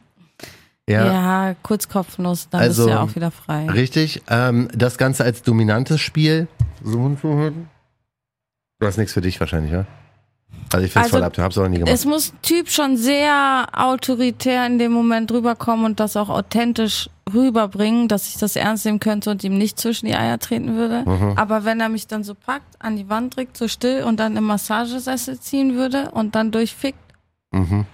Ja, 0.88 1.06
ja, 1.48 1.54
kurz 1.62 1.88
Kopfnuss, 1.88 2.48
dann 2.50 2.62
Also, 2.62 2.82
bist 2.86 2.88
du 2.88 2.98
ja 2.98 3.02
auch 3.04 3.14
wieder 3.14 3.30
frei. 3.30 3.66
richtig. 3.70 4.22
Ähm, 4.28 4.68
das 4.74 4.98
Ganze 4.98 5.22
als 5.22 5.42
dominantes 5.42 6.00
Spiel. 6.00 6.48
So 6.82 6.98
Mund 6.98 7.20
zu 7.20 7.32
halten. 7.38 7.68
Du 8.80 8.86
hast 8.88 8.96
nichts 8.96 9.12
für 9.12 9.20
dich 9.20 9.38
wahrscheinlich, 9.38 9.70
ja? 9.72 9.86
Also 10.72 10.86
ich 10.86 10.92
finde 10.92 11.08
es 11.08 11.12
Also, 11.12 11.16
voll 11.18 11.24
ab, 11.24 11.36
hab's 11.38 11.58
auch 11.58 11.68
nie 11.68 11.78
gemacht. 11.78 11.92
Es 11.92 12.04
muss 12.04 12.32
Typ 12.42 12.70
schon 12.70 12.96
sehr 12.96 13.66
autoritär 13.72 14.66
in 14.66 14.78
dem 14.78 14.92
Moment 14.92 15.32
rüberkommen 15.32 15.84
und 15.84 15.98
das 16.00 16.16
auch 16.16 16.28
authentisch 16.28 17.10
rüberbringen, 17.32 18.08
dass 18.08 18.28
ich 18.28 18.36
das 18.38 18.56
ernst 18.56 18.84
nehmen 18.84 19.00
könnte 19.00 19.30
und 19.30 19.42
ihm 19.44 19.56
nicht 19.58 19.78
zwischen 19.80 20.06
die 20.06 20.14
Eier 20.14 20.38
treten 20.38 20.76
würde. 20.76 21.02
Mhm. 21.08 21.32
Aber 21.36 21.64
wenn 21.64 21.80
er 21.80 21.88
mich 21.88 22.06
dann 22.06 22.22
so 22.24 22.34
packt, 22.34 22.76
an 22.78 22.96
die 22.96 23.08
Wand 23.08 23.36
drückt, 23.36 23.56
so 23.56 23.68
still 23.68 24.04
und 24.04 24.18
dann 24.20 24.36
im 24.36 24.44
Massagesessel 24.44 25.38
ziehen 25.40 25.74
würde 25.74 26.10
und 26.12 26.34
dann 26.34 26.50
durchfickt, 26.50 26.98
Mhm. 27.52 27.84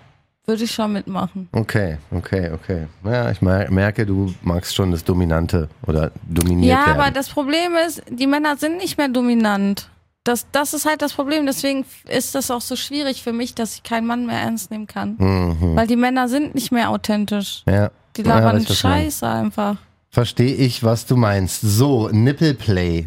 würde 0.45 0.65
ich 0.65 0.71
schon 0.73 0.93
mitmachen. 0.93 1.49
Okay, 1.53 1.97
okay, 2.11 2.51
okay. 2.53 2.87
Ja, 3.05 3.31
ich 3.31 3.41
mer- 3.43 3.71
merke, 3.71 4.05
du 4.07 4.35
magst 4.43 4.75
schon 4.75 4.91
das 4.91 5.03
Dominante 5.03 5.69
oder 5.87 6.12
dominiert 6.29 6.79
Ja, 6.79 6.87
werden. 6.87 7.01
aber 7.01 7.11
das 7.11 7.29
Problem 7.31 7.73
ist, 7.87 8.03
die 8.11 8.27
Männer 8.27 8.57
sind 8.57 8.77
nicht 8.79 8.97
mehr 8.99 9.09
dominant. 9.09 9.89
Das, 10.27 10.47
das 10.53 10.75
ist 10.75 10.85
halt 10.87 11.03
das 11.03 11.12
Problem. 11.15 11.47
Deswegen 11.47 11.85
ist 12.09 12.35
das 12.35 12.51
auch 12.51 12.61
so 12.61 12.75
schwierig 12.77 13.23
für 13.23 13.33
mich, 13.33 13.55
dass 13.55 13.75
ich 13.77 13.83
keinen 13.83 14.07
Mann 14.07 14.27
mehr 14.27 14.39
ernst 14.41 14.71
nehmen 14.71 14.87
kann. 14.87 15.15
Mhm. 15.19 15.77
Weil 15.77 15.87
die 15.87 15.97
Männer 15.97 16.29
sind 16.29 16.55
nicht 16.55 16.73
mehr 16.73 16.91
authentisch. 16.91 17.62
Ja. 17.69 17.91
Die 18.17 18.23
Ja, 18.23 18.29
labern 18.37 18.57
meinst. 18.57 18.75
Scheiße 18.77 19.27
einfach. 19.29 19.77
Verstehe 20.11 20.55
ich, 20.55 20.83
was 20.83 21.07
du 21.07 21.17
meinst. 21.17 21.61
So, 21.61 22.09
Nippelplay. 22.11 23.07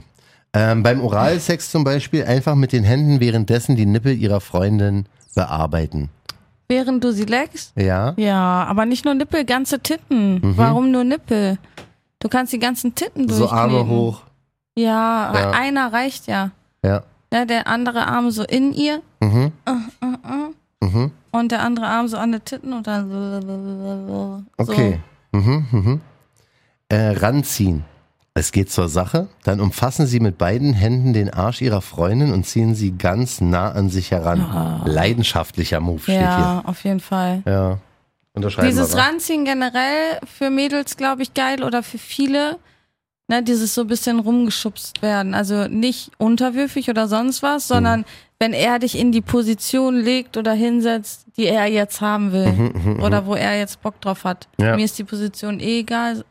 Ähm, 0.53 0.81
beim 0.83 1.01
Oralsex 1.01 1.69
zum 1.71 1.83
Beispiel 1.83 2.23
einfach 2.23 2.55
mit 2.55 2.71
den 2.71 2.83
Händen 2.83 3.19
währenddessen 3.19 3.75
die 3.75 3.85
Nippel 3.85 4.17
ihrer 4.17 4.39
Freundin 4.41 5.05
bearbeiten. 5.35 6.09
Während 6.67 7.03
du 7.03 7.11
sie 7.11 7.25
leckst? 7.25 7.73
Ja? 7.75 8.13
Ja, 8.17 8.63
aber 8.65 8.85
nicht 8.85 9.03
nur 9.05 9.13
Nippel, 9.15 9.43
ganze 9.45 9.79
Titten. 9.79 10.39
Warum 10.55 10.91
nur 10.91 11.03
Nippel? 11.03 11.57
Du 12.19 12.29
kannst 12.29 12.53
die 12.53 12.59
ganzen 12.59 12.95
Titten 12.95 13.23
Mhm. 13.23 13.29
So 13.29 13.49
Arme 13.49 13.73
durchkneten. 13.73 13.97
hoch. 13.97 14.21
Ja, 14.77 15.33
Ja. 15.33 15.51
einer 15.51 15.91
reicht 15.91 16.27
ja. 16.27 16.51
Ja. 16.83 17.03
Ja. 17.33 17.45
Der 17.45 17.67
andere 17.67 18.07
Arm 18.07 18.31
so 18.31 18.43
in 18.43 18.73
ihr 18.73 19.01
Mhm. 19.21 19.51
Mhm. 20.81 21.11
und 21.31 21.51
der 21.51 21.61
andere 21.61 21.87
Arm 21.87 22.07
so 22.07 22.17
an 22.17 22.31
den 22.31 22.43
Titten 22.45 22.73
und 22.73 22.87
dann 22.87 23.09
so. 23.09 24.43
Okay. 24.57 24.99
Mhm, 25.31 25.65
mhm. 25.71 26.01
Äh, 26.89 27.09
ranziehen. 27.17 27.85
Es 28.33 28.51
geht 28.51 28.71
zur 28.71 28.87
Sache. 28.89 29.27
Dann 29.43 29.59
umfassen 29.59 30.05
sie 30.07 30.19
mit 30.19 30.37
beiden 30.37 30.73
Händen 30.73 31.13
den 31.13 31.29
Arsch 31.29 31.61
ihrer 31.61 31.81
Freundin 31.81 32.31
und 32.31 32.45
ziehen 32.45 32.73
sie 32.73 32.97
ganz 32.97 33.41
nah 33.41 33.71
an 33.71 33.89
sich 33.89 34.11
heran. 34.11 34.81
Leidenschaftlicher 34.85 35.79
Move 35.81 36.01
steht 36.01 36.15
Ja, 36.21 36.61
auf 36.65 36.83
jeden 36.83 36.99
Fall. 37.01 37.41
hier. 37.43 37.53
Ja. 37.53 37.77
Dieses 38.63 38.95
wir. 38.95 39.01
Ranziehen 39.01 39.43
generell 39.43 40.19
für 40.23 40.49
Mädels, 40.49 40.95
glaube 40.95 41.23
ich, 41.23 41.33
geil 41.33 41.63
oder 41.63 41.83
für 41.83 41.97
viele. 41.97 42.57
Ne, 43.29 43.43
dieses 43.43 43.75
so 43.75 43.81
ein 43.81 43.87
bisschen 43.87 44.19
rumgeschubst 44.19 45.01
werden. 45.03 45.33
Also 45.35 45.67
nicht 45.67 46.11
unterwürfig 46.17 46.89
oder 46.89 47.07
sonst 47.07 47.43
was, 47.43 47.69
Mhm. 47.69 47.73
sondern 47.73 48.05
wenn 48.39 48.53
er 48.53 48.79
dich 48.79 48.97
in 48.97 49.11
die 49.11 49.21
Position 49.21 49.95
legt 49.99 50.35
oder 50.35 50.51
hinsetzt, 50.53 51.25
die 51.37 51.45
er 51.45 51.67
jetzt 51.67 52.01
haben 52.01 52.31
will. 52.33 52.97
oder 53.01 53.25
wo 53.27 53.35
er 53.35 53.57
jetzt 53.59 53.81
Bock 53.83 54.01
drauf 54.01 54.23
hat. 54.23 54.47
Mhm, 54.57 54.65
Ja. 54.65 54.75
Mir 54.75 54.85
ist 54.85 54.97
die 54.97 55.03
Position 55.03 55.59
eh 55.59 55.79
egal, 55.81 56.25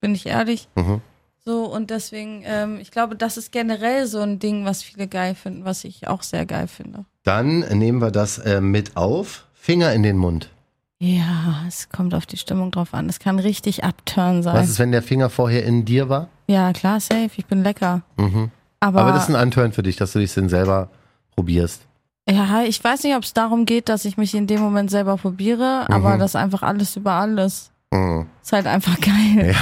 bin 0.00 0.14
ich 0.14 0.26
ehrlich. 0.26 0.68
Mhm. 0.76 1.00
So, 1.44 1.64
und 1.64 1.90
deswegen, 1.90 2.42
ähm, 2.44 2.78
ich 2.80 2.90
glaube, 2.92 3.16
das 3.16 3.36
ist 3.36 3.50
generell 3.50 4.06
so 4.06 4.20
ein 4.20 4.38
Ding, 4.38 4.64
was 4.64 4.82
viele 4.82 5.08
geil 5.08 5.34
finden, 5.34 5.64
was 5.64 5.82
ich 5.82 6.06
auch 6.06 6.22
sehr 6.22 6.46
geil 6.46 6.68
finde. 6.68 7.04
Dann 7.24 7.60
nehmen 7.60 8.00
wir 8.00 8.10
das 8.12 8.38
äh, 8.38 8.60
mit 8.60 8.96
auf. 8.96 9.46
Finger 9.54 9.92
in 9.92 10.02
den 10.04 10.16
Mund. 10.18 10.50
Ja, 11.00 11.62
es 11.68 11.88
kommt 11.90 12.12
auf 12.14 12.26
die 12.26 12.36
Stimmung 12.36 12.70
drauf 12.72 12.92
an. 12.92 13.08
Es 13.08 13.20
kann 13.20 13.38
richtig 13.38 13.84
abturn 13.84 14.42
sein. 14.42 14.54
Was 14.54 14.68
ist, 14.68 14.78
wenn 14.80 14.90
der 14.90 15.02
Finger 15.02 15.30
vorher 15.30 15.64
in 15.64 15.84
dir 15.84 16.08
war? 16.08 16.28
Ja, 16.48 16.72
klar, 16.72 16.98
safe. 16.98 17.30
Ich 17.36 17.46
bin 17.46 17.62
lecker. 17.62 18.02
Mhm. 18.16 18.50
Aber, 18.80 19.00
Aber 19.02 19.12
das 19.12 19.24
ist 19.24 19.28
ein 19.30 19.36
Anturn 19.36 19.72
für 19.72 19.82
dich, 19.82 19.96
dass 19.96 20.12
du 20.12 20.18
dich 20.18 20.34
dann 20.34 20.48
selber 20.48 20.88
probierst. 21.36 21.82
ja, 22.28 22.62
ich 22.62 22.82
weiß 22.82 23.04
nicht, 23.04 23.14
ob 23.16 23.22
es 23.22 23.32
darum 23.32 23.64
geht, 23.64 23.88
dass 23.88 24.04
ich 24.04 24.16
mich 24.16 24.34
in 24.34 24.46
dem 24.48 24.60
Moment 24.60 24.90
selber 24.90 25.16
probiere, 25.16 25.86
aber 25.88 26.14
Mhm. 26.16 26.18
das 26.18 26.34
einfach 26.36 26.62
alles 26.62 26.96
über 26.96 27.12
alles. 27.12 27.70
Mhm. 27.90 28.26
Ist 28.42 28.52
halt 28.52 28.66
einfach 28.66 28.96
geil. 29.00 29.54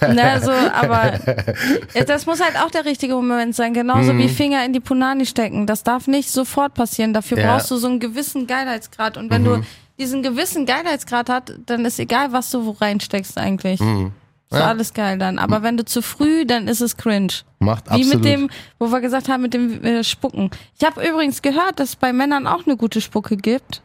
ne, 0.14 0.40
so, 0.40 0.50
aber 0.50 1.12
das 2.06 2.26
muss 2.26 2.40
halt 2.42 2.56
auch 2.58 2.70
der 2.70 2.84
richtige 2.86 3.14
Moment 3.14 3.54
sein. 3.54 3.74
Genauso 3.74 4.16
wie 4.16 4.28
Finger 4.28 4.64
in 4.64 4.72
die 4.72 4.80
Punani 4.80 5.26
stecken. 5.26 5.66
Das 5.66 5.82
darf 5.82 6.06
nicht 6.06 6.30
sofort 6.30 6.74
passieren. 6.74 7.12
Dafür 7.12 7.38
Ja. 7.38 7.52
brauchst 7.54 7.70
du 7.70 7.76
so 7.76 7.86
einen 7.88 8.00
gewissen 8.00 8.46
Geilheitsgrad. 8.46 9.16
Und 9.18 9.30
wenn 9.30 9.44
du 9.44 9.62
diesen 10.02 10.22
gewissen 10.22 10.66
Geilheitsgrad 10.66 11.28
hast, 11.30 11.52
dann 11.66 11.84
ist 11.84 11.98
egal, 11.98 12.32
was 12.32 12.50
du 12.50 12.66
wo 12.66 12.70
reinsteckst 12.72 13.38
eigentlich. 13.38 13.80
Ist 13.80 14.58
Ja. 14.58 14.66
alles 14.66 14.92
geil 14.92 15.16
dann. 15.18 15.38
Aber 15.38 15.62
wenn 15.62 15.76
du 15.76 15.84
zu 15.84 16.02
früh, 16.02 16.44
dann 16.44 16.68
ist 16.68 16.80
es 16.80 16.96
cringe. 16.96 17.32
Macht 17.58 17.86
Wie 17.86 17.90
absolut. 17.94 18.14
mit 18.16 18.24
dem, 18.24 18.50
wo 18.78 18.88
wir 18.88 19.00
gesagt 19.00 19.28
haben, 19.28 19.42
mit 19.42 19.54
dem 19.54 19.82
äh, 19.84 20.04
Spucken. 20.04 20.50
Ich 20.78 20.84
habe 20.84 21.06
übrigens 21.08 21.40
gehört, 21.40 21.78
dass 21.80 21.90
es 21.90 21.96
bei 21.96 22.12
Männern 22.12 22.46
auch 22.46 22.66
eine 22.66 22.76
gute 22.76 23.00
Spucke 23.00 23.36
gibt. 23.36 23.80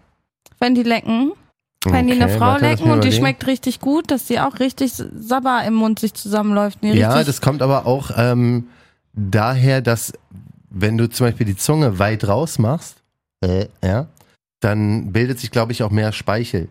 Wenn 0.59 0.75
die 0.75 0.83
lecken. 0.83 1.31
Wenn 1.85 2.07
die 2.07 2.13
eine 2.13 2.25
Okay, 2.25 2.37
Frau 2.37 2.57
lecken 2.57 2.91
und 2.91 3.03
die 3.03 3.11
schmeckt 3.13 3.45
richtig 3.47 3.79
gut, 3.79 4.11
dass 4.11 4.25
die 4.25 4.39
auch 4.41 4.59
richtig 4.59 4.91
Sabber 4.93 5.63
im 5.65 5.75
Mund 5.75 5.99
sich 5.99 6.13
zusammenläuft. 6.15 6.79
Ja, 6.81 7.23
das 7.23 7.39
kommt 7.39 7.61
aber 7.61 7.85
auch 7.85 8.09
ähm, 8.17 8.67
daher, 9.13 9.81
dass 9.81 10.11
wenn 10.69 10.97
du 10.97 11.07
zum 11.09 11.27
Beispiel 11.27 11.45
die 11.45 11.55
Zunge 11.55 11.97
weit 11.99 12.27
raus 12.27 12.59
machst, 12.59 12.97
äh, 13.41 13.67
ja, 13.83 14.07
dann 14.59 15.11
bildet 15.11 15.39
sich, 15.39 15.51
glaube 15.51 15.71
ich, 15.71 15.83
auch 15.83 15.91
mehr 15.91 16.11
Speichel. 16.11 16.69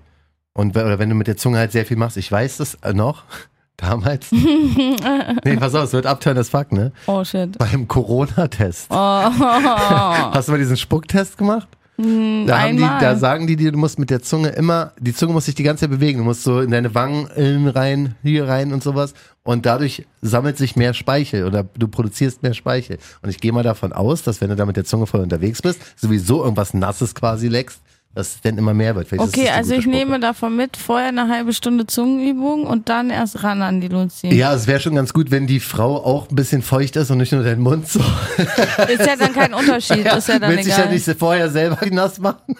Und 0.52 0.76
oder 0.76 0.98
wenn 0.98 1.10
du 1.10 1.14
mit 1.14 1.26
der 1.26 1.36
Zunge 1.36 1.58
halt 1.58 1.72
sehr 1.72 1.84
viel 1.84 1.96
machst, 1.96 2.16
ich 2.16 2.30
weiß 2.32 2.56
das 2.58 2.74
äh, 2.76 2.92
noch, 2.92 3.24
damals. 3.76 4.32
nee, 4.32 5.56
pass 5.58 5.74
auf, 5.74 5.84
es 5.84 5.92
wird 5.92 6.06
abturn 6.06 6.38
as 6.38 6.48
fuck, 6.48 6.72
ne? 6.72 6.92
oh 7.06 7.22
shit. 7.24 7.58
Beim 7.58 7.86
Corona-Test. 7.86 8.86
Oh. 8.90 8.94
Hast 8.94 10.48
du 10.48 10.52
mal 10.52 10.58
diesen 10.58 10.76
Spucktest 10.76 11.36
gemacht? 11.36 11.68
Da, 11.98 12.60
haben 12.60 12.76
die, 12.76 12.82
da 12.82 13.16
sagen 13.16 13.46
die 13.46 13.56
dir, 13.56 13.72
du 13.72 13.78
musst 13.78 13.98
mit 13.98 14.10
der 14.10 14.20
Zunge 14.20 14.50
immer, 14.50 14.92
die 14.98 15.14
Zunge 15.14 15.32
muss 15.32 15.46
sich 15.46 15.54
die 15.54 15.62
ganze 15.62 15.82
Zeit 15.82 15.90
bewegen. 15.90 16.18
Du 16.18 16.24
musst 16.24 16.42
so 16.42 16.60
in 16.60 16.70
deine 16.70 16.94
Wangen 16.94 17.26
in 17.36 17.68
rein, 17.68 18.16
hier 18.22 18.46
rein 18.46 18.72
und 18.72 18.82
sowas. 18.82 19.14
Und 19.44 19.64
dadurch 19.64 20.04
sammelt 20.20 20.58
sich 20.58 20.76
mehr 20.76 20.92
Speichel 20.92 21.44
oder 21.44 21.64
du 21.78 21.88
produzierst 21.88 22.42
mehr 22.42 22.54
Speichel. 22.54 22.98
Und 23.22 23.30
ich 23.30 23.40
gehe 23.40 23.52
mal 23.52 23.62
davon 23.62 23.92
aus, 23.92 24.22
dass 24.22 24.40
wenn 24.40 24.50
du 24.50 24.56
da 24.56 24.66
mit 24.66 24.76
der 24.76 24.84
Zunge 24.84 25.06
voll 25.06 25.20
unterwegs 25.20 25.62
bist, 25.62 25.80
sowieso 25.96 26.42
irgendwas 26.42 26.74
Nasses 26.74 27.14
quasi 27.14 27.48
leckst, 27.48 27.80
dass 28.16 28.36
es 28.36 28.40
dann 28.40 28.56
immer 28.56 28.72
mehr 28.72 28.96
wird. 28.96 29.08
Vielleicht 29.08 29.28
Okay, 29.28 29.50
also 29.50 29.74
ich 29.74 29.82
Spucke. 29.82 29.94
nehme 29.96 30.18
davon 30.18 30.56
mit, 30.56 30.78
vorher 30.78 31.08
eine 31.08 31.28
halbe 31.28 31.52
Stunde 31.52 31.86
Zungenübung 31.86 32.64
und 32.66 32.88
dann 32.88 33.10
erst 33.10 33.44
ran 33.44 33.60
an 33.60 33.82
die 33.82 33.88
Luzi. 33.88 34.28
Ja, 34.34 34.54
es 34.54 34.66
wäre 34.66 34.80
schon 34.80 34.94
ganz 34.94 35.12
gut, 35.12 35.30
wenn 35.30 35.46
die 35.46 35.60
Frau 35.60 35.96
auch 36.02 36.30
ein 36.30 36.34
bisschen 36.34 36.62
feucht 36.62 36.96
ist 36.96 37.10
und 37.10 37.18
nicht 37.18 37.32
nur 37.32 37.44
dein 37.44 37.60
Mund 37.60 37.86
so. 37.86 38.00
Ist 38.88 39.06
ja 39.06 39.16
dann 39.18 39.34
kein 39.34 39.52
Unterschied, 39.52 40.06
ist 40.06 40.28
ja 40.28 40.38
dann 40.38 40.50
Will 40.50 40.62
sich 40.62 40.72
ja 40.72 40.84
egal. 40.84 40.94
nicht 40.94 41.18
vorher 41.18 41.50
selber 41.50 41.78
nass 41.90 42.18
machen. 42.18 42.56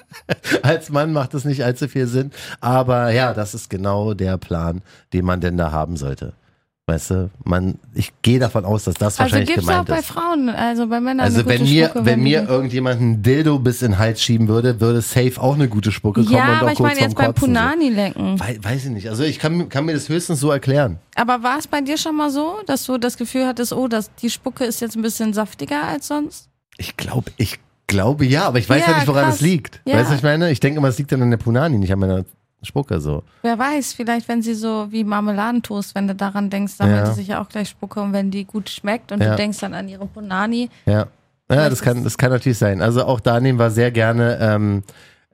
Als 0.63 0.91
Mann 0.91 1.15
macht 1.15 1.33
das 1.33 1.47
nicht 1.47 1.65
allzu 1.65 1.89
viel 1.89 2.07
Sinn. 2.07 2.33
Aber 2.61 3.11
ja, 3.11 3.33
das 3.33 3.55
ist 3.55 3.71
genau 3.71 4.13
der 4.13 4.37
Plan, 4.37 4.83
den 5.15 5.25
man 5.25 5.41
denn 5.41 5.57
da 5.57 5.73
haben 5.73 5.97
sollte. 5.97 6.35
Weißt 6.89 7.11
du, 7.11 7.31
man, 7.43 7.81
ich 7.95 8.13
gehe 8.23 8.39
davon 8.39 8.65
aus, 8.65 8.85
dass 8.85 8.95
das 8.95 9.19
also 9.19 9.23
wahrscheinlich 9.23 9.49
gibt's 9.57 9.65
auch 9.65 9.71
gemeint 9.85 9.89
bei 9.89 9.99
ist. 9.99 10.07
Frauen, 10.07 10.49
also 10.49 10.87
bei 10.87 11.01
Männern 11.01 11.19
Also 11.27 11.41
eine 11.41 11.45
gute 11.45 11.59
wenn 11.59 11.69
mir, 11.69 11.85
Spucke, 11.87 12.07
wenn 12.07 12.23
mir 12.23 12.49
irgendjemand 12.49 13.01
ein 13.01 13.23
Dildo 13.25 13.59
bis 13.59 13.83
in 13.83 13.91
den 13.91 13.99
Hals 13.99 14.23
schieben 14.23 14.47
würde, 14.47 14.81
würde 14.81 15.01
safe 15.01 15.33
auch 15.41 15.57
eine 15.57 15.67
gute 15.69 15.91
Spucke 15.91 16.23
kommen 16.23 16.37
Ja, 16.37 16.45
und 16.45 16.51
aber 16.59 16.67
auch 16.67 16.71
ich 16.71 16.77
kurz 16.79 16.89
meine 16.91 17.01
jetzt 17.01 17.17
beim. 17.17 17.35
Punani 17.35 17.89
lecken. 17.89 18.39
So. 18.39 18.45
Wei- 18.45 18.61
Weiß 18.63 18.85
ich 18.85 18.91
nicht. 18.93 19.09
Also 19.09 19.25
ich 19.25 19.41
kann, 19.41 19.69
kann 19.69 19.85
mir 19.85 19.95
das 19.95 20.09
höchstens 20.09 20.39
so 20.39 20.53
erklären. 20.53 21.01
Aber 21.17 21.43
war 21.43 21.59
es 21.59 21.67
bei 21.67 21.81
dir 21.81 21.99
schon 21.99 22.17
mal 22.17 22.31
so, 22.31 22.59
dass 22.67 22.87
du 22.87 22.99
das 22.99 23.17
Gefühl 23.17 23.49
hattest, 23.49 23.73
oh, 23.73 23.89
das, 23.89 24.15
die 24.23 24.31
Spucke 24.31 24.65
ist 24.65 24.81
jetzt 24.81 24.95
ein 24.95 25.03
bisschen 25.03 25.33
saftiger 25.33 25.83
als 25.83 26.07
sonst? 26.07 26.49
Ich 26.79 26.97
glaube, 26.97 27.33
ich 27.37 27.59
glaube 27.89 28.25
ja, 28.27 28.45
aber 28.47 28.61
ich 28.61 28.69
weiß 28.69 28.83
Ja, 28.87 28.93
ja, 28.93 28.99
nicht, 28.99 29.09
woran 29.09 29.29
es 29.31 29.41
liegt. 29.41 29.81
Ja. 29.87 29.95
Weißt 29.97 30.05
du, 30.07 30.11
was 30.13 30.19
ich 30.19 30.23
meine? 30.23 30.53
Ich 30.53 30.61
denke 30.61 30.79
immer, 30.79 30.87
es 30.89 30.99
liegt 30.99 31.11
dann 31.11 31.21
an 31.23 31.31
der 31.33 31.39
Punani, 31.39 31.79
nicht 31.79 31.93
an 31.93 31.99
meiner 31.99 32.25
Spucke 32.67 33.01
so. 33.01 33.23
Wer 33.43 33.59
weiß, 33.59 33.95
vielleicht 33.95 34.29
wenn 34.29 34.43
sie 34.43 34.55
so 34.55 34.89
wie 34.91 35.05
Marmeladentoast, 35.05 35.95
wenn 35.95 36.07
du 36.09 36.15
daran 36.15 36.51
denkst, 36.51 36.75
sammelt 36.75 36.99
Ja. 36.99 37.07
sie 37.07 37.13
sich 37.15 37.29
ja 37.29 37.41
auch 37.43 37.49
gleich 37.49 37.69
Spucke 37.71 38.01
und 38.01 38.13
wenn 38.13 38.31
die 38.31 38.45
gut 38.45 38.69
schmeckt 38.69 39.13
und 39.13 39.23
Ja. 39.23 39.31
du 39.31 39.37
denkst 39.37 39.59
dann 39.61 39.73
an 39.75 39.89
ihre 39.89 40.07
Punani. 40.07 40.69
Ja, 40.85 41.07
ja 41.51 41.69
Das 41.71 41.81
kann, 41.83 42.05
das 42.05 42.19
kann 42.19 42.31
natürlich 42.31 42.59
sein. 42.59 42.83
Also 42.83 43.05
auch 43.05 43.21
da 43.21 43.41
nehmen 43.41 43.59
wir 43.59 43.71
sehr 43.71 43.91
gerne 43.91 44.39
ähm, 44.41 44.83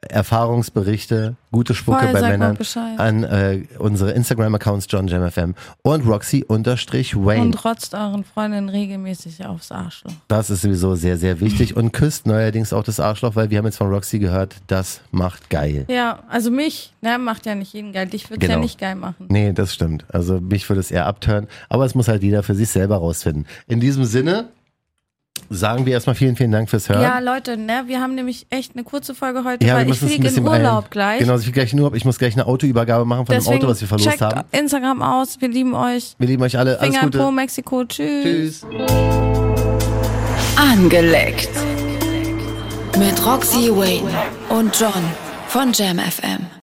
Erfahrungsberichte, 0.08 1.36
gute 1.52 1.74
Spucke 1.74 2.04
Voll, 2.04 2.12
bei 2.12 2.22
Männern 2.30 2.58
an 2.98 3.22
äh, 3.24 3.62
unsere 3.78 4.10
Instagram-Accounts 4.12 4.86
JohnJamFM 4.90 5.54
und 5.82 6.06
Roxy-Wayne. 6.06 7.42
Und 7.42 7.64
rotzt 7.64 7.94
euren 7.94 8.24
Freundinnen 8.24 8.68
regelmäßig 8.68 9.44
aufs 9.46 9.70
Arschloch. 9.70 10.12
Das 10.28 10.50
ist 10.50 10.62
sowieso 10.62 10.94
sehr, 10.96 11.16
sehr 11.16 11.40
wichtig 11.40 11.76
und 11.76 11.92
küsst 11.92 12.26
neuerdings 12.26 12.72
auch 12.72 12.82
das 12.82 12.98
Arschloch, 13.00 13.36
weil 13.36 13.50
wir 13.50 13.58
haben 13.58 13.66
jetzt 13.66 13.78
von 13.78 13.88
Roxy 13.88 14.18
gehört, 14.18 14.56
das 14.66 15.00
macht 15.12 15.50
geil. 15.50 15.84
Ja, 15.88 16.20
also 16.28 16.50
mich, 16.50 16.92
ne, 17.00 17.18
macht 17.18 17.46
ja 17.46 17.54
nicht 17.54 17.72
jeden 17.72 17.92
geil. 17.92 18.06
Dich 18.06 18.28
würde 18.30 18.44
ja 18.46 18.52
Genau. 18.54 18.62
nicht 18.62 18.78
geil 18.80 18.96
machen. 18.96 19.26
Nee, 19.28 19.52
das 19.52 19.72
stimmt. 19.72 20.04
Also 20.12 20.40
mich 20.40 20.68
würde 20.68 20.80
es 20.80 20.90
eher 20.90 21.06
abtören, 21.06 21.46
aber 21.68 21.84
es 21.86 21.94
muss 21.94 22.08
halt 22.08 22.22
jeder 22.22 22.42
für 22.42 22.54
sich 22.54 22.68
selber 22.70 22.96
rausfinden. 22.96 23.46
In 23.68 23.80
diesem 23.80 24.04
Sinne 24.04 24.48
sagen 25.50 25.86
wir 25.86 25.92
erstmal 25.92 26.14
vielen, 26.16 26.36
vielen 26.36 26.52
Dank 26.52 26.70
fürs 26.70 26.88
Hören. 26.88 27.02
Ja, 27.02 27.18
Leute, 27.18 27.56
ne, 27.56 27.84
wir 27.86 28.00
haben 28.00 28.14
nämlich 28.14 28.46
echt 28.50 28.74
eine 28.74 28.84
kurze 28.84 29.14
Folge 29.14 29.44
heute, 29.44 29.66
Ja, 29.66 29.74
weil 29.76 29.88
ich 29.90 30.02
ein 30.02 30.08
fliege 30.08 30.28
in 30.28 30.38
Urlaub 30.46 30.52
beeilen. 30.62 30.84
gleich. 30.90 31.18
Genau, 31.20 31.34
ich, 31.36 31.42
fliege 31.42 31.54
gleich 31.60 31.72
in 31.72 31.78
Urlaub. 31.80 31.94
ich 31.94 32.04
muss 32.04 32.18
gleich 32.18 32.34
eine 32.34 32.46
Autoübergabe 32.46 33.04
machen 33.04 33.26
von 33.26 33.34
Deswegen 33.34 33.58
dem 33.60 33.62
Auto, 33.64 33.68
was 33.72 33.80
wir 33.80 33.88
verlost 33.88 34.08
checkt 34.08 34.20
haben. 34.22 34.42
Instagram 34.52 35.02
aus. 35.02 35.40
Wir 35.40 35.48
lieben 35.48 35.74
euch. 35.74 36.14
Wir 36.18 36.28
lieben 36.28 36.42
euch 36.42 36.58
alle. 36.58 36.78
Alles 36.80 36.94
Finger 36.96 37.04
in 37.06 37.10
Po, 37.10 37.18
Gute. 37.18 37.32
Mexiko. 37.32 37.84
Tschüss. 37.84 38.60
Tschüss. 38.60 38.66
Angeleckt. 40.56 41.50
Mit 42.98 43.24
Roxy 43.26 43.70
Wayne 43.70 44.08
und 44.50 44.78
John 44.78 44.92
von 45.48 45.72
Jam 45.72 45.98
FM. 45.98 46.46